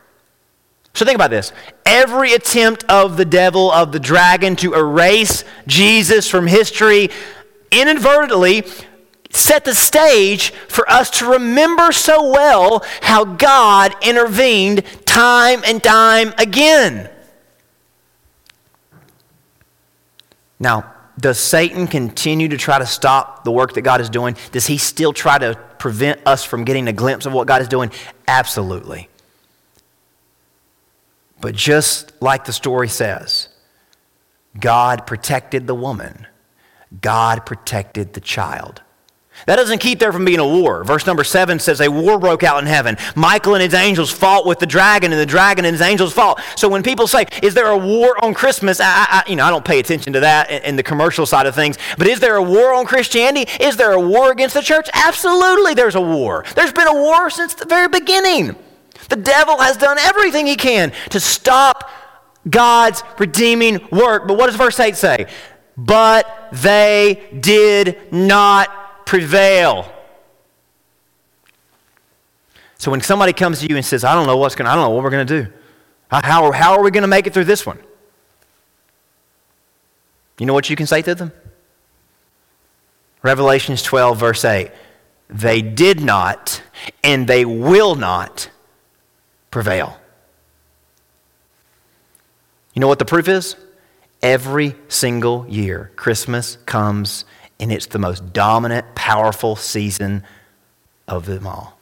So 0.93 1.07
think 1.07 1.15
about 1.15 1.31
this. 1.31 1.53
Every 1.87 2.35
attempt 2.35 2.85
of 2.85 3.17
the 3.17 3.25
devil, 3.25 3.73
of 3.73 3.93
the 3.93 4.01
dragon, 4.01 4.57
to 4.57 4.75
erase 4.75 5.45
Jesus 5.67 6.29
from 6.29 6.47
history 6.47 7.09
inadvertently 7.71 8.65
set 9.31 9.65
the 9.65 9.75
stage 9.75 10.51
for 10.69 10.89
us 10.91 11.11
to 11.19 11.31
remember 11.31 11.93
so 11.93 12.31
well 12.31 12.85
how 13.01 13.25
God 13.25 13.95
intervened 14.03 14.85
time 15.07 15.63
and 15.65 15.83
time 15.83 16.35
again. 16.39 17.09
Now, 20.59 20.93
does 21.19 21.39
Satan 21.39 21.87
continue 21.87 22.49
to 22.49 22.57
try 22.57 22.79
to 22.79 22.87
stop 22.87 23.45
the 23.45 23.51
work 23.51 23.75
that 23.75 23.83
God 23.83 24.01
is 24.01 24.11
doing? 24.11 24.37
Does 24.53 24.67
he 24.67 24.79
still 24.79 25.13
try 25.13 25.39
to 25.39 25.59
prevent 25.79 26.21
us 26.27 26.45
from 26.45 26.65
getting 26.65 26.89
a 26.89 26.93
glimpse 26.93 27.27
of 27.27 27.33
what 27.33 27.47
God 27.47 27.63
is 27.63 27.69
doing? 27.69 27.91
Absolutely. 28.27 29.09
But 31.41 31.55
just 31.55 32.13
like 32.21 32.45
the 32.45 32.53
story 32.53 32.89
says, 32.89 33.49
God 34.59 35.07
protected 35.07 35.67
the 35.67 35.75
woman, 35.75 36.27
God 37.01 37.47
protected 37.47 38.13
the 38.13 38.21
child. 38.21 38.83
That 39.47 39.57
doesn't 39.57 39.79
keep 39.79 39.99
there 39.99 40.13
from 40.13 40.25
being 40.25 40.39
a 40.39 40.47
war. 40.47 40.85
Verse 40.85 41.07
number 41.07 41.25
seven 41.25 41.59
says 41.59 41.81
a 41.81 41.89
war 41.89 42.19
broke 42.19 42.43
out 42.43 42.61
in 42.61 42.67
heaven. 42.67 42.97
Michael 43.15 43.55
and 43.55 43.63
his 43.63 43.75
angels 43.75 44.11
fought 44.11 44.47
with 44.47 44.59
the 44.59 44.67
dragon, 44.67 45.13
and 45.13 45.21
the 45.21 45.27
dragon 45.27 45.65
and 45.65 45.75
his 45.75 45.81
angels 45.81 46.13
fought. 46.13 46.41
So 46.57 46.69
when 46.69 46.83
people 46.83 47.07
say, 47.07 47.27
"Is 47.43 47.55
there 47.55 47.69
a 47.69 47.79
war 47.79 48.23
on 48.25 48.35
Christmas?" 48.35 48.81
I, 48.81 49.07
I 49.09 49.23
you 49.27 49.37
know, 49.37 49.45
I 49.45 49.51
don't 49.51 49.65
pay 49.65 49.79
attention 49.79 50.13
to 50.15 50.21
that 50.21 50.51
in 50.51 50.77
the 50.77 50.83
commercial 50.83 51.27
side 51.27 51.47
of 51.47 51.55
things. 51.55 51.79
But 51.99 52.07
is 52.07 52.21
there 52.21 52.37
a 52.37 52.43
war 52.43 52.75
on 52.75 52.87
Christianity? 52.87 53.51
Is 53.61 53.77
there 53.77 53.93
a 53.93 54.01
war 54.01 54.31
against 54.31 54.55
the 54.55 54.63
church? 54.63 54.89
Absolutely, 54.93 55.75
there's 55.75 55.95
a 55.95 56.01
war. 56.01 56.45
There's 56.55 56.73
been 56.73 56.89
a 56.89 56.95
war 56.95 57.31
since 57.31 57.55
the 57.55 57.67
very 57.67 57.89
beginning. 57.89 58.57
The 59.09 59.17
devil 59.17 59.59
has 59.59 59.77
done 59.77 59.99
everything 59.99 60.47
he 60.47 60.57
can 60.57 60.93
to 61.11 61.21
stop 61.21 61.91
God's 62.49 63.03
redeeming 63.19 63.87
work. 63.91 64.27
But 64.27 64.39
what 64.39 64.47
does 64.47 64.57
verse 64.57 64.79
8 64.79 64.97
say? 64.97 65.27
But 65.77 66.49
they 66.53 67.29
did 67.41 68.13
not 68.13 68.69
prevail. 69.11 69.93
So 72.79 72.93
when 72.93 73.01
somebody 73.01 73.33
comes 73.33 73.59
to 73.59 73.67
you 73.67 73.75
and 73.75 73.85
says, 73.85 74.05
I 74.05 74.15
don't 74.15 74.29
know 74.29 74.37
what's 74.37 74.55
going 74.55 74.69
I 74.69 74.77
don't 74.77 74.85
know 74.85 74.91
what 74.91 75.03
we're 75.03 75.11
going 75.11 75.27
to 75.27 75.43
do. 75.43 75.53
How, 76.13 76.53
how 76.53 76.75
are 76.75 76.83
we 76.85 76.93
going 76.93 77.03
to 77.03 77.09
make 77.09 77.27
it 77.27 77.35
through 77.35 77.47
this 77.47 77.67
one? 77.67 77.81
You 80.39 80.47
know 80.47 80.55
what 80.55 80.71
you 80.71 80.77
can 80.77 80.87
say 80.87 81.03
to 81.03 81.17
them? 81.17 81.33
Revelations 83.25 83.83
12, 83.83 84.17
verse 84.17 84.45
8. 84.45 84.71
They 85.29 85.61
did 85.61 86.01
not 86.01 86.63
and 87.03 87.27
they 87.27 87.45
will 87.45 87.97
not 87.97 88.49
prevail. 89.51 89.99
You 92.75 92.81
know 92.81 92.87
what 92.87 93.01
the 93.01 93.05
proof 93.05 93.27
is? 93.27 93.57
Every 94.23 94.77
single 94.87 95.49
year, 95.49 95.91
Christmas 95.97 96.59
comes 96.65 97.25
and 97.61 97.71
it's 97.71 97.87
the 97.87 97.99
most 97.99 98.33
dominant, 98.33 98.95
powerful 98.95 99.55
season 99.55 100.25
of 101.07 101.27
them 101.27 101.47
all. 101.47 101.79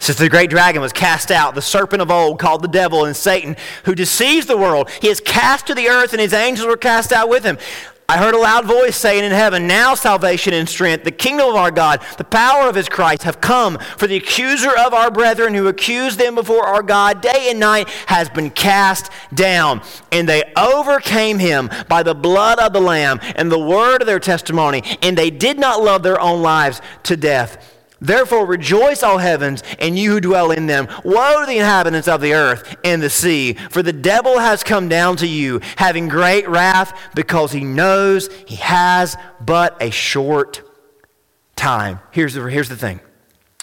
Since 0.00 0.18
the 0.18 0.30
great 0.30 0.48
dragon 0.48 0.80
was 0.80 0.92
cast 0.92 1.30
out, 1.30 1.54
the 1.54 1.62
serpent 1.62 2.00
of 2.00 2.10
old, 2.10 2.38
called 2.38 2.62
the 2.62 2.68
devil 2.68 3.04
and 3.04 3.14
Satan, 3.14 3.54
who 3.84 3.94
deceives 3.94 4.46
the 4.46 4.56
world, 4.56 4.90
he 5.00 5.08
is 5.08 5.20
cast 5.20 5.66
to 5.66 5.74
the 5.74 5.88
earth, 5.88 6.12
and 6.12 6.20
his 6.20 6.32
angels 6.32 6.66
were 6.66 6.76
cast 6.76 7.12
out 7.12 7.28
with 7.28 7.44
him. 7.44 7.58
I 8.10 8.16
heard 8.16 8.34
a 8.34 8.38
loud 8.38 8.64
voice 8.64 8.96
saying 8.96 9.22
in 9.22 9.30
heaven, 9.30 9.68
Now 9.68 9.94
salvation 9.94 10.52
and 10.52 10.68
strength, 10.68 11.04
the 11.04 11.12
kingdom 11.12 11.48
of 11.48 11.54
our 11.54 11.70
God, 11.70 12.02
the 12.18 12.24
power 12.24 12.68
of 12.68 12.74
his 12.74 12.88
Christ 12.88 13.22
have 13.22 13.40
come. 13.40 13.78
For 13.98 14.08
the 14.08 14.16
accuser 14.16 14.76
of 14.76 14.92
our 14.92 15.12
brethren 15.12 15.54
who 15.54 15.68
accused 15.68 16.18
them 16.18 16.34
before 16.34 16.66
our 16.66 16.82
God 16.82 17.20
day 17.20 17.50
and 17.50 17.60
night 17.60 17.88
has 18.06 18.28
been 18.28 18.50
cast 18.50 19.12
down. 19.32 19.82
And 20.10 20.28
they 20.28 20.42
overcame 20.56 21.38
him 21.38 21.70
by 21.88 22.02
the 22.02 22.16
blood 22.16 22.58
of 22.58 22.72
the 22.72 22.80
Lamb 22.80 23.20
and 23.36 23.48
the 23.48 23.60
word 23.60 24.02
of 24.02 24.08
their 24.08 24.18
testimony, 24.18 24.82
and 25.02 25.16
they 25.16 25.30
did 25.30 25.60
not 25.60 25.80
love 25.80 26.02
their 26.02 26.20
own 26.20 26.42
lives 26.42 26.82
to 27.04 27.16
death. 27.16 27.79
Therefore 28.00 28.46
rejoice, 28.46 29.02
all 29.02 29.18
heavens, 29.18 29.62
and 29.78 29.98
you 29.98 30.12
who 30.12 30.20
dwell 30.20 30.50
in 30.50 30.66
them. 30.66 30.88
Woe 31.04 31.40
to 31.40 31.46
the 31.46 31.58
inhabitants 31.58 32.08
of 32.08 32.20
the 32.20 32.32
earth 32.32 32.76
and 32.84 33.02
the 33.02 33.10
sea, 33.10 33.54
for 33.70 33.82
the 33.82 33.92
devil 33.92 34.38
has 34.38 34.62
come 34.64 34.88
down 34.88 35.16
to 35.16 35.26
you, 35.26 35.60
having 35.76 36.08
great 36.08 36.48
wrath, 36.48 36.98
because 37.14 37.52
he 37.52 37.64
knows 37.64 38.28
he 38.46 38.56
has 38.56 39.16
but 39.40 39.80
a 39.82 39.90
short 39.90 40.62
time. 41.56 42.00
Here's 42.10 42.34
the, 42.34 42.42
here's 42.44 42.68
the 42.68 42.76
thing 42.76 43.00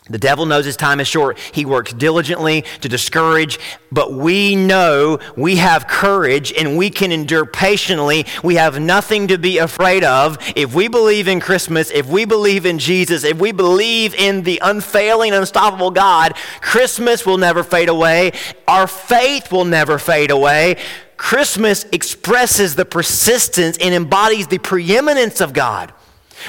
the 0.09 0.17
devil 0.17 0.45
knows 0.45 0.65
his 0.65 0.77
time 0.77 0.99
is 0.99 1.07
short. 1.07 1.37
He 1.39 1.65
works 1.65 1.93
diligently 1.93 2.63
to 2.81 2.89
discourage, 2.89 3.59
but 3.91 4.13
we 4.13 4.55
know 4.55 5.19
we 5.35 5.57
have 5.57 5.87
courage 5.87 6.53
and 6.53 6.77
we 6.77 6.89
can 6.89 7.11
endure 7.11 7.45
patiently. 7.45 8.25
We 8.43 8.55
have 8.55 8.79
nothing 8.79 9.27
to 9.27 9.37
be 9.37 9.57
afraid 9.57 10.03
of. 10.03 10.37
If 10.55 10.73
we 10.73 10.87
believe 10.87 11.27
in 11.27 11.39
Christmas, 11.39 11.91
if 11.91 12.07
we 12.07 12.25
believe 12.25 12.65
in 12.65 12.79
Jesus, 12.79 13.23
if 13.23 13.37
we 13.39 13.51
believe 13.51 14.13
in 14.15 14.43
the 14.43 14.59
unfailing, 14.63 15.33
unstoppable 15.33 15.91
God, 15.91 16.35
Christmas 16.61 17.25
will 17.25 17.37
never 17.37 17.63
fade 17.63 17.89
away. 17.89 18.31
Our 18.67 18.87
faith 18.87 19.51
will 19.51 19.65
never 19.65 19.97
fade 19.99 20.31
away. 20.31 20.77
Christmas 21.17 21.83
expresses 21.91 22.75
the 22.75 22.85
persistence 22.85 23.77
and 23.79 23.93
embodies 23.93 24.47
the 24.47 24.59
preeminence 24.59 25.41
of 25.41 25.51
God. 25.51 25.91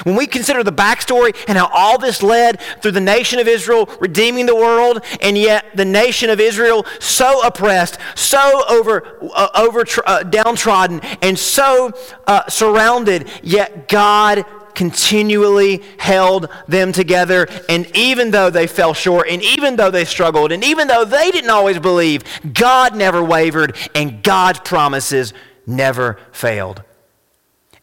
When 0.03 0.15
we 0.15 0.27
consider 0.27 0.63
the 0.63 0.71
backstory 0.71 1.35
and 1.47 1.57
how 1.57 1.69
all 1.73 1.97
this 1.97 2.21
led 2.23 2.59
through 2.81 2.91
the 2.91 3.01
nation 3.01 3.39
of 3.39 3.47
Israel 3.47 3.89
redeeming 3.99 4.45
the 4.45 4.55
world, 4.55 5.03
and 5.21 5.37
yet 5.37 5.65
the 5.75 5.85
nation 5.85 6.29
of 6.29 6.39
Israel 6.39 6.85
so 6.99 7.45
oppressed, 7.45 7.97
so 8.15 8.63
over, 8.69 9.17
uh, 9.33 9.49
over 9.55 9.85
uh, 10.05 10.23
downtrodden, 10.23 11.01
and 11.21 11.37
so 11.37 11.91
uh, 12.27 12.47
surrounded, 12.49 13.29
yet 13.43 13.87
God 13.87 14.45
continually 14.75 15.83
held 15.97 16.49
them 16.67 16.91
together. 16.93 17.47
And 17.67 17.93
even 17.95 18.31
though 18.31 18.49
they 18.49 18.67
fell 18.67 18.93
short, 18.93 19.27
and 19.27 19.43
even 19.43 19.75
though 19.75 19.91
they 19.91 20.05
struggled, 20.05 20.51
and 20.51 20.63
even 20.63 20.87
though 20.87 21.03
they 21.03 21.31
didn't 21.31 21.49
always 21.49 21.79
believe, 21.79 22.23
God 22.53 22.95
never 22.95 23.21
wavered, 23.21 23.75
and 23.93 24.23
God's 24.23 24.59
promises 24.59 25.33
never 25.65 26.17
failed. 26.31 26.83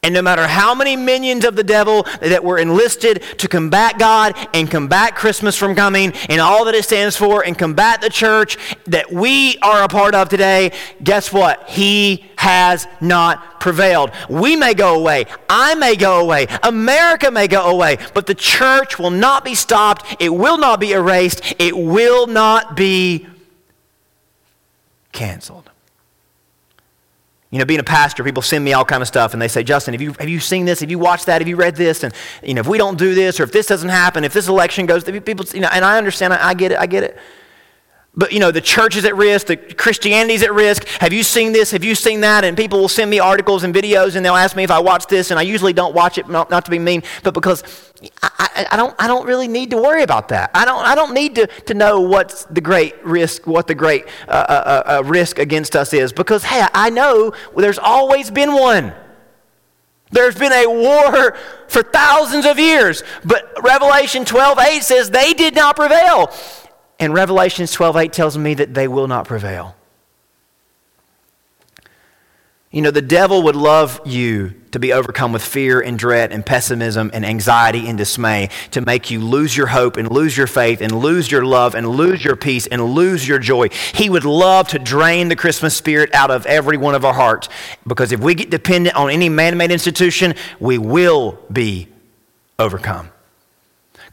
And 0.07 0.15
no 0.15 0.23
matter 0.23 0.47
how 0.47 0.73
many 0.73 0.95
minions 0.95 1.45
of 1.45 1.57
the 1.57 1.65
devil 1.65 2.05
that 2.21 2.45
were 2.45 2.59
enlisted 2.59 3.25
to 3.39 3.49
combat 3.49 3.99
God 3.99 4.37
and 4.55 4.71
combat 4.71 5.17
Christmas 5.17 5.57
from 5.57 5.75
coming 5.75 6.13
and 6.29 6.41
all 6.41 6.65
that 6.67 6.77
it 6.77 6.85
stands 6.85 7.17
for 7.17 7.45
and 7.45 7.59
combat 7.59 8.01
the 8.01 8.09
church 8.09 8.57
that 8.85 9.13
we 9.13 9.59
are 9.63 9.83
a 9.83 9.89
part 9.89 10.15
of 10.15 10.29
today, 10.29 10.71
guess 11.03 11.33
what? 11.33 11.69
He 11.69 12.25
has 12.37 12.87
not 13.01 13.59
prevailed. 13.59 14.13
We 14.31 14.55
may 14.55 14.75
go 14.75 14.95
away. 14.95 15.25
I 15.51 15.75
may 15.75 15.97
go 15.97 16.21
away. 16.21 16.47
America 16.63 17.33
may 17.33 17.49
go 17.49 17.69
away. 17.69 17.99
But 18.15 18.27
the 18.27 18.35
church 18.37 19.01
will 19.01 19.11
not 19.11 19.45
be 19.45 19.57
stopped. 19.57 20.23
It 20.23 20.29
will 20.29 20.57
not 20.57 20.79
be 20.79 20.93
erased. 20.93 21.57
It 21.59 21.77
will 21.77 22.29
not 22.29 22.77
be 22.77 23.27
canceled. 25.11 25.66
You 27.51 27.61
know, 27.61 27.65
being 27.65 27.81
a 27.81 27.85
pastor, 27.85 28.25
people 28.25 28.43
send 28.43 28.65
me 28.65 28.73
all 28.73 28.85
kind 28.85 29.03
of 29.03 29.09
stuff, 29.09 29.33
and 29.33 29.41
they 29.41 29.49
say, 29.49 29.63
Justin, 29.63 29.95
have 29.95 30.03
you, 30.03 30.15
have 30.19 30.29
you 30.29 30.41
seen 30.41 30.65
this? 30.65 30.81
Have 30.81 30.91
you 30.91 30.99
watched 30.99 31.27
that? 31.27 31.41
Have 31.41 31.49
you 31.49 31.57
read 31.57 31.77
this? 31.77 32.03
And, 32.03 32.13
you 32.43 32.55
know, 32.55 32.61
if 32.61 32.67
we 32.67 32.77
don't 32.77 32.99
do 32.99 33.15
this, 33.15 33.39
or 33.39 33.45
if 33.45 33.53
this 33.53 33.67
doesn't 33.67 33.89
happen, 33.89 34.25
if 34.25 34.33
this 34.33 34.49
election 34.49 34.87
goes, 34.87 35.05
people, 35.05 35.47
you 35.55 35.61
know, 35.61 35.69
and 35.71 35.85
I 35.85 35.97
understand, 35.97 36.33
I, 36.33 36.49
I 36.49 36.55
get 36.55 36.73
it, 36.73 36.79
I 36.79 36.87
get 36.87 37.05
it. 37.05 37.17
But, 38.19 38.33
you 38.33 38.41
know, 38.41 38.51
the 38.51 38.63
church 38.63 38.97
is 38.97 39.05
at 39.05 39.15
risk, 39.15 39.49
the 39.49 39.57
Christianity's 39.57 40.43
at 40.43 40.55
risk. 40.55 40.87
Have 41.01 41.13
you 41.13 41.23
seen 41.23 41.53
this? 41.53 41.71
Have 41.73 41.85
you 41.85 41.95
seen 41.95 42.23
that? 42.23 42.45
And 42.45 42.57
people 42.57 42.81
will 42.81 42.89
send 42.89 43.11
me 43.11 43.19
articles 43.19 43.63
and 43.63 43.75
videos, 43.75 44.17
and 44.17 44.25
they'll 44.25 44.35
ask 44.35 44.57
me 44.57 44.65
if 44.65 44.71
I 44.71 44.79
watch 44.79 45.07
this, 45.07 45.31
and 45.31 45.39
I 45.39 45.43
usually 45.43 45.75
don't 45.75 45.95
watch 45.95 46.17
it, 46.17 46.27
not, 46.27 46.49
not 46.49 46.65
to 46.65 46.71
be 46.71 46.79
mean, 46.79 47.03
but 47.23 47.35
because 47.35 47.63
I, 48.23 48.31
I, 48.39 48.67
I, 48.73 48.77
don't, 48.77 48.95
I 48.99 49.07
don't 49.07 49.27
really 49.27 49.49
need 49.49 49.71
to 49.73 49.77
worry 49.77 50.03
about 50.03 50.29
that. 50.29 50.51
I 50.55 50.65
don't, 50.65 50.83
I 50.87 50.95
don't 50.95 51.13
need 51.13 51.35
to, 51.35 51.47
to 51.47 51.75
know 51.75 52.01
what's 52.01 52.47
the 52.47 52.63
great 52.63 53.05
risk, 53.05 53.47
what 53.47 53.67
the 53.67 53.75
great 53.75 54.07
uh, 54.29 54.31
uh, 54.31 54.53
uh, 54.87 54.99
uh 54.99 55.03
risk 55.05 55.39
against 55.39 55.77
us 55.77 55.93
is, 55.93 56.15
because, 56.15 56.43
hey, 56.43 56.67
I 56.73 56.89
know 56.89 57.35
there's 57.55 57.79
always 57.79 58.31
been 58.31 58.55
one. 58.55 58.95
There's 60.11 60.37
been 60.37 60.53
a 60.53 60.67
war 60.67 61.37
for 61.69 61.83
thousands 61.83 62.47
of 62.47 62.59
years, 62.59 63.03
but 63.27 63.53
Revelation 63.63 64.25
12 64.25 64.59
8 64.59 64.83
says 64.83 65.11
they 65.11 65.35
did 65.35 65.55
not 65.55 65.77
prevail. 65.77 66.33
And 66.99 67.13
Revelations 67.13 67.73
12:8 67.73 68.13
tells 68.13 68.39
me 68.39 68.55
that 68.55 68.75
they 68.75 68.89
will 68.89 69.07
not 69.07 69.27
prevail. 69.27 69.77
You 72.77 72.83
know, 72.83 72.91
the 72.91 73.01
devil 73.01 73.43
would 73.45 73.57
love 73.57 74.01
you 74.05 74.55
to 74.73 74.79
be 74.79 74.93
overcome 74.93 75.33
with 75.33 75.43
fear 75.43 75.81
and 75.81 75.99
dread 75.99 76.31
and 76.31 76.45
pessimism 76.45 77.11
and 77.15 77.25
anxiety 77.25 77.89
and 77.89 77.97
dismay 77.97 78.51
to 78.73 78.83
make 78.83 79.11
you 79.11 79.21
lose 79.21 79.57
your 79.57 79.69
hope 79.69 79.97
and 79.97 80.11
lose 80.11 80.37
your 80.37 80.47
faith 80.47 80.83
and 80.83 80.93
lose 80.93 81.31
your 81.31 81.43
love 81.43 81.75
and 81.75 81.89
lose 81.89 82.23
your 82.23 82.37
peace 82.37 82.67
and 82.67 82.85
lose 82.85 83.27
your 83.27 83.39
joy. 83.39 83.69
He 83.95 84.11
would 84.11 84.27
love 84.27 84.69
to 84.69 84.79
drain 84.79 85.29
the 85.29 85.37
Christmas 85.37 85.75
spirit 85.75 86.15
out 86.15 86.31
of 86.31 86.45
every 86.45 86.77
one 86.77 86.95
of 86.95 87.05
our 87.05 87.15
hearts 87.15 87.49
because 87.87 88.13
if 88.13 88.21
we 88.21 88.35
get 88.35 88.51
dependent 88.51 88.95
on 88.95 89.11
any 89.11 89.31
man 89.31 89.57
made 89.57 89.71
institution, 89.71 90.35
we 90.61 90.77
will 90.77 91.39
be 91.51 91.89
overcome. 92.59 93.11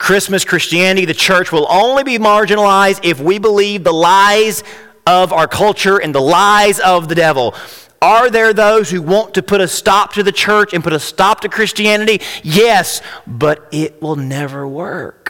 Christmas 0.04 0.44
Christianity, 0.44 1.06
the 1.06 1.14
church, 1.14 1.54
will 1.54 1.66
only 1.70 2.04
be 2.04 2.18
marginalized 2.18 3.06
if 3.06 3.22
we 3.22 3.40
believe 3.40 3.86
the 3.86 3.94
lies 3.94 4.62
of 5.08 5.32
our 5.32 5.48
culture 5.48 5.98
and 5.98 6.14
the 6.14 6.20
lies 6.20 6.82
of 6.82 7.08
the 7.08 7.16
devil. 7.16 7.56
Are 8.02 8.30
there 8.30 8.52
those 8.52 8.90
who 8.90 9.02
want 9.02 9.36
to 9.36 9.42
put 9.42 9.62
a 9.62 9.68
stop 9.70 10.12
to 10.16 10.24
the 10.24 10.34
church 10.34 10.74
and 10.74 10.84
put 10.84 10.92
a 10.92 11.00
stop 11.00 11.40
to 11.40 11.48
Christianity? 11.48 12.20
Yes, 12.44 13.02
but 13.26 13.66
it 13.72 14.02
will 14.02 14.18
never 14.18 14.68
work. 14.68 15.23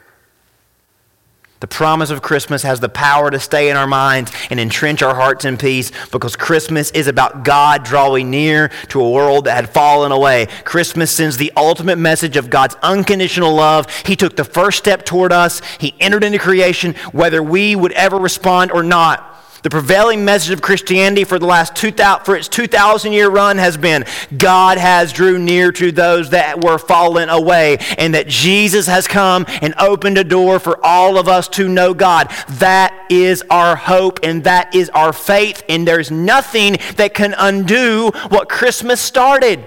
The 1.64 1.68
promise 1.68 2.10
of 2.10 2.22
Christmas 2.22 2.64
has 2.64 2.82
the 2.82 2.90
power 2.90 3.32
to 3.32 3.40
stay 3.40 3.70
in 3.70 3.78
our 3.78 3.88
minds 3.88 4.34
and 4.50 4.60
entrench 4.60 5.02
our 5.02 5.16
hearts 5.16 5.46
in 5.46 5.56
peace 5.56 5.94
because 6.12 6.36
Christmas 6.36 6.92
is 6.92 7.08
about 7.08 7.46
God 7.46 7.86
drawing 7.86 8.30
near 8.30 8.68
to 8.90 9.02
a 9.02 9.10
world 9.10 9.46
that 9.46 9.56
had 9.56 9.70
fallen 9.70 10.12
away. 10.12 10.48
Christmas 10.66 11.10
sends 11.10 11.38
the 11.38 11.54
ultimate 11.56 11.98
message 11.98 12.36
of 12.36 12.50
God's 12.50 12.76
unconditional 12.84 13.56
love. 13.56 13.90
He 14.06 14.18
took 14.18 14.36
the 14.36 14.44
first 14.44 14.78
step 14.78 15.06
toward 15.06 15.32
us, 15.32 15.62
He 15.80 15.96
entered 16.02 16.26
into 16.26 16.38
creation, 16.38 16.96
whether 17.14 17.42
we 17.42 17.78
would 17.78 17.94
ever 17.94 18.18
respond 18.18 18.70
or 18.74 18.84
not. 18.84 19.33
The 19.64 19.70
prevailing 19.70 20.26
message 20.26 20.52
of 20.52 20.62
Christianity 20.62 21.24
for 21.24 21.40
the 21.40 21.46
last 21.46 21.74
2000, 21.78 22.26
for 22.26 22.36
its 22.36 22.50
2,000 22.50 23.14
year 23.14 23.30
run 23.30 23.58
has 23.58 23.78
been 23.78 24.04
God 24.38 24.78
has 24.78 25.14
drew 25.14 25.40
near 25.40 25.72
to 25.72 25.90
those 25.90 26.32
that 26.32 26.62
were 26.62 26.78
fallen 26.78 27.30
away, 27.30 27.78
and 27.98 28.14
that 28.14 28.28
Jesus 28.28 28.88
has 28.88 29.08
come 29.08 29.46
and 29.62 29.74
opened 29.80 30.18
a 30.18 30.24
door 30.26 30.60
for 30.60 30.86
all 30.86 31.18
of 31.18 31.30
us 31.30 31.48
to 31.50 31.70
know 31.70 31.94
God. 31.94 32.30
That 32.50 32.94
is 33.10 33.42
our 33.50 33.78
hope, 33.78 34.20
and 34.22 34.44
that 34.44 34.76
is 34.76 34.90
our 34.90 35.14
faith, 35.14 35.64
and 35.70 35.88
there's 35.88 36.12
nothing 36.12 36.76
that 36.98 37.14
can 37.14 37.34
undo 37.38 38.12
what 38.28 38.50
Christmas 38.50 39.00
started. 39.00 39.66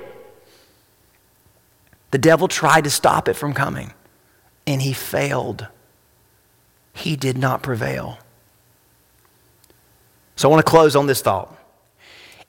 The 2.10 2.18
devil 2.18 2.48
tried 2.48 2.84
to 2.84 2.90
stop 2.90 3.28
it 3.28 3.34
from 3.34 3.54
coming, 3.54 3.94
and 4.66 4.82
he 4.82 4.92
failed. 4.92 5.68
He 6.92 7.16
did 7.16 7.38
not 7.38 7.62
prevail. 7.62 8.18
So 10.36 10.48
I 10.48 10.52
want 10.52 10.64
to 10.64 10.70
close 10.70 10.94
on 10.94 11.06
this 11.06 11.22
thought. 11.22 11.52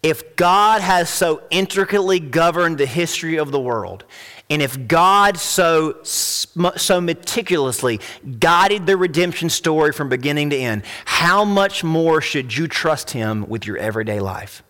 If 0.03 0.35
God 0.35 0.81
has 0.81 1.09
so 1.09 1.41
intricately 1.49 2.19
governed 2.19 2.77
the 2.77 2.85
history 2.85 3.37
of 3.37 3.51
the 3.51 3.59
world, 3.59 4.05
and 4.49 4.61
if 4.61 4.87
God 4.87 5.37
so, 5.37 6.03
so 6.03 7.01
meticulously 7.01 7.99
guided 8.39 8.85
the 8.85 8.95
redemption 8.95 9.49
story 9.49 9.91
from 9.91 10.07
beginning 10.07 10.51
to 10.51 10.55
end, 10.55 10.83
how 11.05 11.43
much 11.43 11.83
more 11.83 12.21
should 12.21 12.55
you 12.55 12.67
trust 12.67 13.11
Him 13.11 13.47
with 13.49 13.65
your 13.65 13.77
everyday 13.77 14.19
life? 14.19 14.61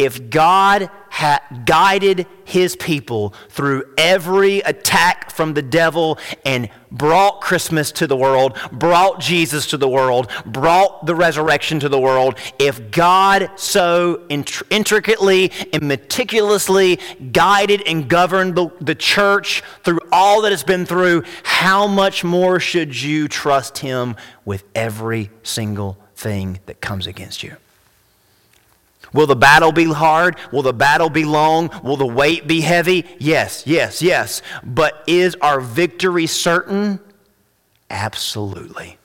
If 0.00 0.30
God 0.30 0.88
had 1.10 1.40
guided 1.66 2.26
his 2.46 2.74
people 2.74 3.34
through 3.50 3.84
every 3.98 4.60
attack 4.60 5.30
from 5.30 5.52
the 5.52 5.60
devil 5.60 6.18
and 6.42 6.70
brought 6.90 7.42
Christmas 7.42 7.92
to 7.92 8.06
the 8.06 8.16
world, 8.16 8.56
brought 8.72 9.20
Jesus 9.20 9.66
to 9.66 9.76
the 9.76 9.90
world, 9.90 10.30
brought 10.46 11.04
the 11.04 11.14
resurrection 11.14 11.80
to 11.80 11.90
the 11.90 12.00
world, 12.00 12.38
if 12.58 12.90
God 12.90 13.50
so 13.56 14.24
intricately 14.30 15.52
and 15.70 15.82
meticulously 15.82 16.98
guided 17.30 17.82
and 17.82 18.08
governed 18.08 18.54
the, 18.54 18.70
the 18.80 18.94
church 18.94 19.62
through 19.84 20.00
all 20.10 20.40
that 20.40 20.50
it's 20.50 20.62
been 20.62 20.86
through, 20.86 21.24
how 21.42 21.86
much 21.86 22.24
more 22.24 22.58
should 22.58 22.98
you 22.98 23.28
trust 23.28 23.76
him 23.76 24.16
with 24.46 24.64
every 24.74 25.28
single 25.42 25.98
thing 26.14 26.58
that 26.64 26.80
comes 26.80 27.06
against 27.06 27.42
you? 27.42 27.54
Will 29.12 29.26
the 29.26 29.36
battle 29.36 29.72
be 29.72 29.84
hard? 29.86 30.36
Will 30.52 30.62
the 30.62 30.72
battle 30.72 31.10
be 31.10 31.24
long? 31.24 31.70
Will 31.82 31.96
the 31.96 32.06
weight 32.06 32.46
be 32.46 32.60
heavy? 32.60 33.04
Yes, 33.18 33.66
yes, 33.66 34.02
yes. 34.02 34.42
But 34.62 35.02
is 35.06 35.36
our 35.40 35.60
victory 35.60 36.26
certain? 36.26 37.00
Absolutely. 37.88 38.98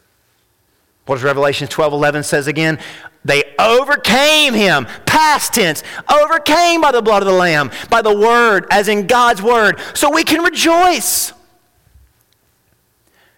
What 1.06 1.16
does 1.16 1.24
Revelation 1.24 1.68
12 1.68 1.94
11 1.94 2.24
says 2.24 2.48
again? 2.48 2.80
They 3.24 3.56
overcame 3.58 4.54
him, 4.54 4.86
past 5.08 5.54
tense, 5.54 5.84
overcame 6.12 6.82
by 6.82 6.92
the 6.92 7.02
blood 7.02 7.24
of 7.24 7.28
the 7.28 7.34
Lamb, 7.34 7.72
by 7.90 8.04
the 8.04 8.16
word, 8.16 8.68
as 8.70 8.88
in 8.88 9.08
God's 9.08 9.42
word. 9.42 9.80
So 9.96 10.12
we 10.12 10.24
can 10.24 10.44
rejoice. 10.44 11.34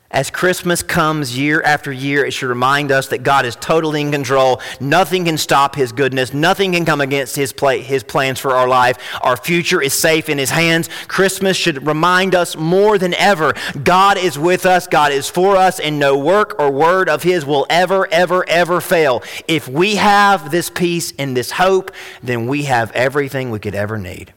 As 0.10 0.32
Christmas 0.32 0.82
comes 0.82 1.38
year 1.38 1.62
after 1.62 1.92
year, 1.92 2.24
it 2.24 2.32
should 2.32 2.48
remind 2.48 2.94
us 2.94 3.10
that 3.10 3.24
God 3.24 3.46
is 3.46 3.58
totally 3.58 4.00
in 4.00 4.10
control. 4.10 4.62
Nothing 4.80 5.26
can 5.26 5.38
stop 5.38 5.76
His 5.76 5.92
goodness. 5.92 6.34
Nothing 6.34 6.72
can 6.72 6.86
come 6.86 7.02
against 7.02 7.36
His, 7.36 7.52
play, 7.52 7.82
his 7.82 8.04
plans 8.04 8.40
for 8.40 8.52
our 8.52 8.70
life. 8.70 8.98
Our 9.22 9.36
future 9.36 9.82
is 9.82 9.92
safe 9.92 10.30
in 10.30 10.38
His 10.38 10.50
hands. 10.50 10.90
Christmas 11.10 11.58
should 11.58 11.86
remind 11.86 12.36
us 12.36 12.56
more 12.56 12.98
than 12.98 13.14
ever 13.16 13.54
God 13.84 14.18
is 14.18 14.40
with 14.40 14.66
us, 14.66 14.88
God 14.88 15.12
is 15.12 15.30
for 15.30 15.58
us, 15.58 15.78
and 15.78 16.00
no 16.00 16.18
work 16.18 16.58
or 16.58 16.72
word 16.72 17.10
of 17.10 17.24
His 17.24 17.46
will 17.46 17.66
ever, 17.70 18.08
ever, 18.08 18.48
ever 18.48 18.80
fail. 18.80 19.24
If 19.46 19.68
we 19.68 19.98
have 19.98 20.52
this 20.52 20.70
peace 20.70 21.12
and 21.20 21.36
this 21.36 21.52
hope, 21.52 21.92
then 22.24 22.48
we 22.48 22.64
have 22.64 22.94
everything 22.94 23.52
we 23.52 23.60
could 23.60 23.76
ever 23.76 23.98
need. 23.98 24.34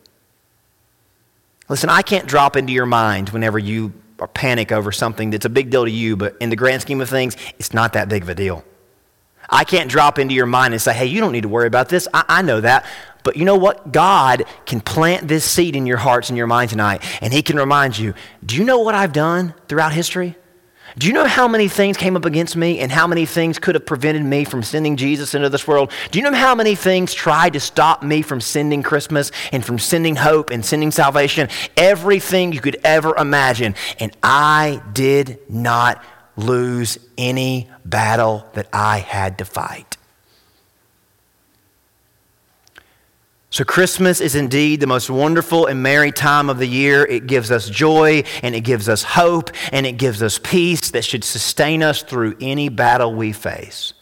Listen, 1.68 1.88
I 1.88 2.02
can't 2.02 2.26
drop 2.26 2.56
into 2.56 2.72
your 2.72 2.86
mind 2.86 3.28
whenever 3.28 3.56
you 3.56 3.92
or 4.20 4.28
panic 4.28 4.70
over 4.70 4.92
something 4.92 5.30
that's 5.30 5.46
a 5.46 5.50
big 5.50 5.70
deal 5.70 5.84
to 5.84 5.90
you, 5.90 6.16
but 6.16 6.36
in 6.40 6.50
the 6.50 6.56
grand 6.56 6.82
scheme 6.82 7.00
of 7.00 7.08
things, 7.08 7.36
it's 7.58 7.72
not 7.72 7.94
that 7.94 8.08
big 8.08 8.22
of 8.22 8.28
a 8.28 8.34
deal. 8.34 8.64
I 9.48 9.64
can't 9.64 9.90
drop 9.90 10.18
into 10.18 10.34
your 10.34 10.46
mind 10.46 10.74
and 10.74 10.80
say, 10.80 10.92
hey, 10.92 11.06
you 11.06 11.20
don't 11.20 11.32
need 11.32 11.42
to 11.42 11.48
worry 11.48 11.66
about 11.66 11.88
this. 11.88 12.06
I, 12.14 12.24
I 12.28 12.42
know 12.42 12.60
that. 12.60 12.86
But 13.22 13.36
you 13.36 13.44
know 13.44 13.56
what? 13.56 13.92
God 13.92 14.44
can 14.64 14.80
plant 14.80 15.26
this 15.28 15.44
seed 15.44 15.76
in 15.76 15.86
your 15.86 15.96
hearts 15.96 16.30
and 16.30 16.36
your 16.38 16.46
mind 16.46 16.70
tonight, 16.70 17.02
and 17.20 17.32
He 17.32 17.42
can 17.42 17.56
remind 17.56 17.98
you 17.98 18.14
do 18.44 18.56
you 18.56 18.64
know 18.64 18.78
what 18.78 18.94
I've 18.94 19.12
done 19.12 19.54
throughout 19.68 19.92
history? 19.92 20.36
Do 20.98 21.06
you 21.06 21.12
know 21.12 21.26
how 21.26 21.46
many 21.46 21.68
things 21.68 21.96
came 21.96 22.16
up 22.16 22.24
against 22.24 22.56
me 22.56 22.80
and 22.80 22.90
how 22.90 23.06
many 23.06 23.26
things 23.26 23.58
could 23.58 23.74
have 23.74 23.86
prevented 23.86 24.24
me 24.24 24.44
from 24.44 24.62
sending 24.62 24.96
Jesus 24.96 25.34
into 25.34 25.48
this 25.48 25.66
world? 25.66 25.92
Do 26.10 26.18
you 26.18 26.24
know 26.24 26.36
how 26.36 26.54
many 26.54 26.74
things 26.74 27.14
tried 27.14 27.52
to 27.52 27.60
stop 27.60 28.02
me 28.02 28.22
from 28.22 28.40
sending 28.40 28.82
Christmas 28.82 29.30
and 29.52 29.64
from 29.64 29.78
sending 29.78 30.16
hope 30.16 30.50
and 30.50 30.64
sending 30.64 30.90
salvation? 30.90 31.48
Everything 31.76 32.52
you 32.52 32.60
could 32.60 32.78
ever 32.82 33.14
imagine. 33.16 33.74
And 33.98 34.16
I 34.22 34.82
did 34.92 35.38
not 35.48 36.02
lose 36.36 36.98
any 37.16 37.70
battle 37.84 38.46
that 38.54 38.68
I 38.72 38.98
had 38.98 39.38
to 39.38 39.44
fight. 39.44 39.96
So, 43.52 43.64
Christmas 43.64 44.20
is 44.20 44.36
indeed 44.36 44.78
the 44.78 44.86
most 44.86 45.10
wonderful 45.10 45.66
and 45.66 45.82
merry 45.82 46.12
time 46.12 46.48
of 46.48 46.58
the 46.58 46.68
year. 46.68 47.04
It 47.04 47.26
gives 47.26 47.50
us 47.50 47.68
joy 47.68 48.22
and 48.44 48.54
it 48.54 48.60
gives 48.60 48.88
us 48.88 49.02
hope 49.02 49.50
and 49.72 49.84
it 49.86 49.92
gives 49.98 50.22
us 50.22 50.38
peace 50.38 50.92
that 50.92 51.04
should 51.04 51.24
sustain 51.24 51.82
us 51.82 52.02
through 52.02 52.36
any 52.40 52.68
battle 52.68 53.12
we 53.12 53.32
face. 53.32 53.92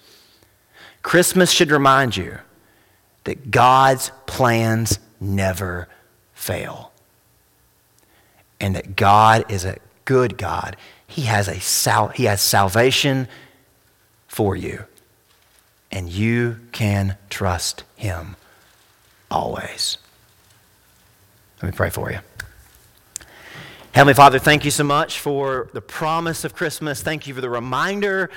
Christmas 1.03 1.51
should 1.51 1.70
remind 1.70 2.14
you 2.14 2.38
that 3.24 3.51
God's 3.51 4.12
plans 4.26 4.99
never 5.18 5.88
fail 6.34 6.92
and 8.61 8.76
that 8.76 8.96
God 8.96 9.51
is 9.51 9.64
a 9.64 9.78
good 10.05 10.36
God. 10.36 10.76
He 11.07 11.22
has, 11.22 11.49
a 11.49 11.59
sal- 11.59 12.09
he 12.09 12.24
has 12.24 12.42
salvation 12.42 13.28
for 14.26 14.55
you, 14.55 14.84
and 15.90 16.11
you 16.11 16.61
can 16.72 17.16
trust 17.30 17.84
Him 17.96 18.36
always. 19.31 19.99
Let 21.62 21.72
me 21.72 21.76
pray 21.76 21.91
for 21.91 22.11
you. 22.11 22.18
Heavenly 23.93 24.14
Father, 24.14 24.39
thank 24.39 24.64
you 24.64 24.70
so 24.70 24.85
much 24.85 25.18
for 25.18 25.70
the 25.72 25.81
promise 25.81 26.45
of 26.45 26.55
Christmas. 26.55 27.03
Thank 27.03 27.26
you 27.26 27.35
for 27.35 27.41
the 27.41 27.51
reminder 27.51 28.31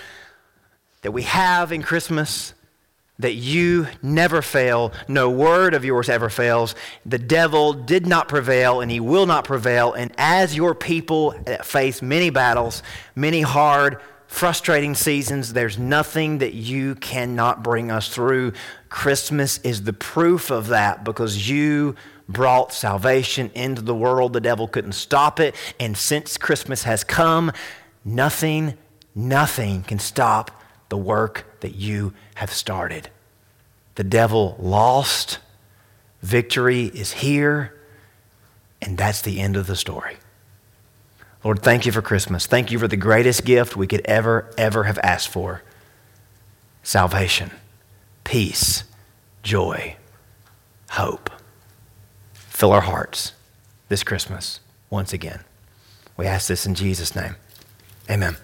that 1.01 1.11
we 1.11 1.23
have 1.23 1.71
in 1.71 1.83
Christmas 1.83 2.53
that 3.19 3.33
you 3.33 3.87
never 4.01 4.41
fail. 4.41 4.91
No 5.07 5.29
word 5.29 5.73
of 5.73 5.85
yours 5.85 6.09
ever 6.09 6.29
fails. 6.29 6.73
The 7.05 7.19
devil 7.19 7.73
did 7.73 8.07
not 8.07 8.27
prevail 8.27 8.81
and 8.81 8.89
he 8.89 8.99
will 8.99 9.27
not 9.27 9.45
prevail. 9.45 9.93
And 9.93 10.11
as 10.17 10.55
your 10.55 10.73
people 10.73 11.31
face 11.63 12.01
many 12.01 12.31
battles, 12.31 12.81
many 13.15 13.41
hard, 13.41 13.99
frustrating 14.31 14.95
seasons, 14.95 15.51
there's 15.53 15.77
nothing 15.77 16.37
that 16.37 16.53
you 16.53 16.95
cannot 16.95 17.61
bring 17.61 17.91
us 17.91 18.07
through. 18.07 18.53
Christmas 18.87 19.59
is 19.59 19.83
the 19.83 19.93
proof 19.93 20.49
of 20.49 20.67
that 20.67 21.03
because 21.03 21.49
you 21.49 21.95
brought 22.29 22.73
salvation 22.73 23.51
into 23.53 23.81
the 23.81 23.93
world. 23.93 24.31
The 24.31 24.39
devil 24.39 24.69
couldn't 24.69 24.93
stop 24.93 25.41
it. 25.41 25.53
And 25.81 25.97
since 25.97 26.37
Christmas 26.37 26.83
has 26.83 27.03
come, 27.03 27.51
nothing, 28.05 28.77
nothing 29.13 29.83
can 29.83 29.99
stop 29.99 30.63
the 30.87 30.97
work 30.97 31.45
that 31.59 31.75
you 31.75 32.13
have 32.35 32.53
started. 32.53 33.09
The 33.95 34.05
devil 34.05 34.55
lost. 34.59 35.39
Victory 36.21 36.85
is 36.85 37.11
here. 37.11 37.77
And 38.81 38.97
that's 38.97 39.21
the 39.21 39.41
end 39.41 39.57
of 39.57 39.67
the 39.67 39.75
story. 39.75 40.15
Lord, 41.43 41.61
thank 41.63 41.85
you 41.85 41.91
for 41.91 42.01
Christmas. 42.01 42.45
Thank 42.45 42.71
you 42.71 42.77
for 42.77 42.87
the 42.87 42.97
greatest 42.97 43.45
gift 43.45 43.75
we 43.75 43.87
could 43.87 44.01
ever, 44.05 44.53
ever 44.57 44.83
have 44.83 44.99
asked 44.99 45.29
for 45.29 45.63
salvation, 46.83 47.51
peace, 48.23 48.83
joy, 49.43 49.95
hope. 50.91 51.29
Fill 52.33 52.71
our 52.71 52.81
hearts 52.81 53.33
this 53.89 54.03
Christmas 54.03 54.59
once 54.89 55.13
again. 55.13 55.41
We 56.15 56.27
ask 56.27 56.47
this 56.47 56.65
in 56.65 56.75
Jesus' 56.75 57.15
name. 57.15 57.35
Amen. 58.09 58.35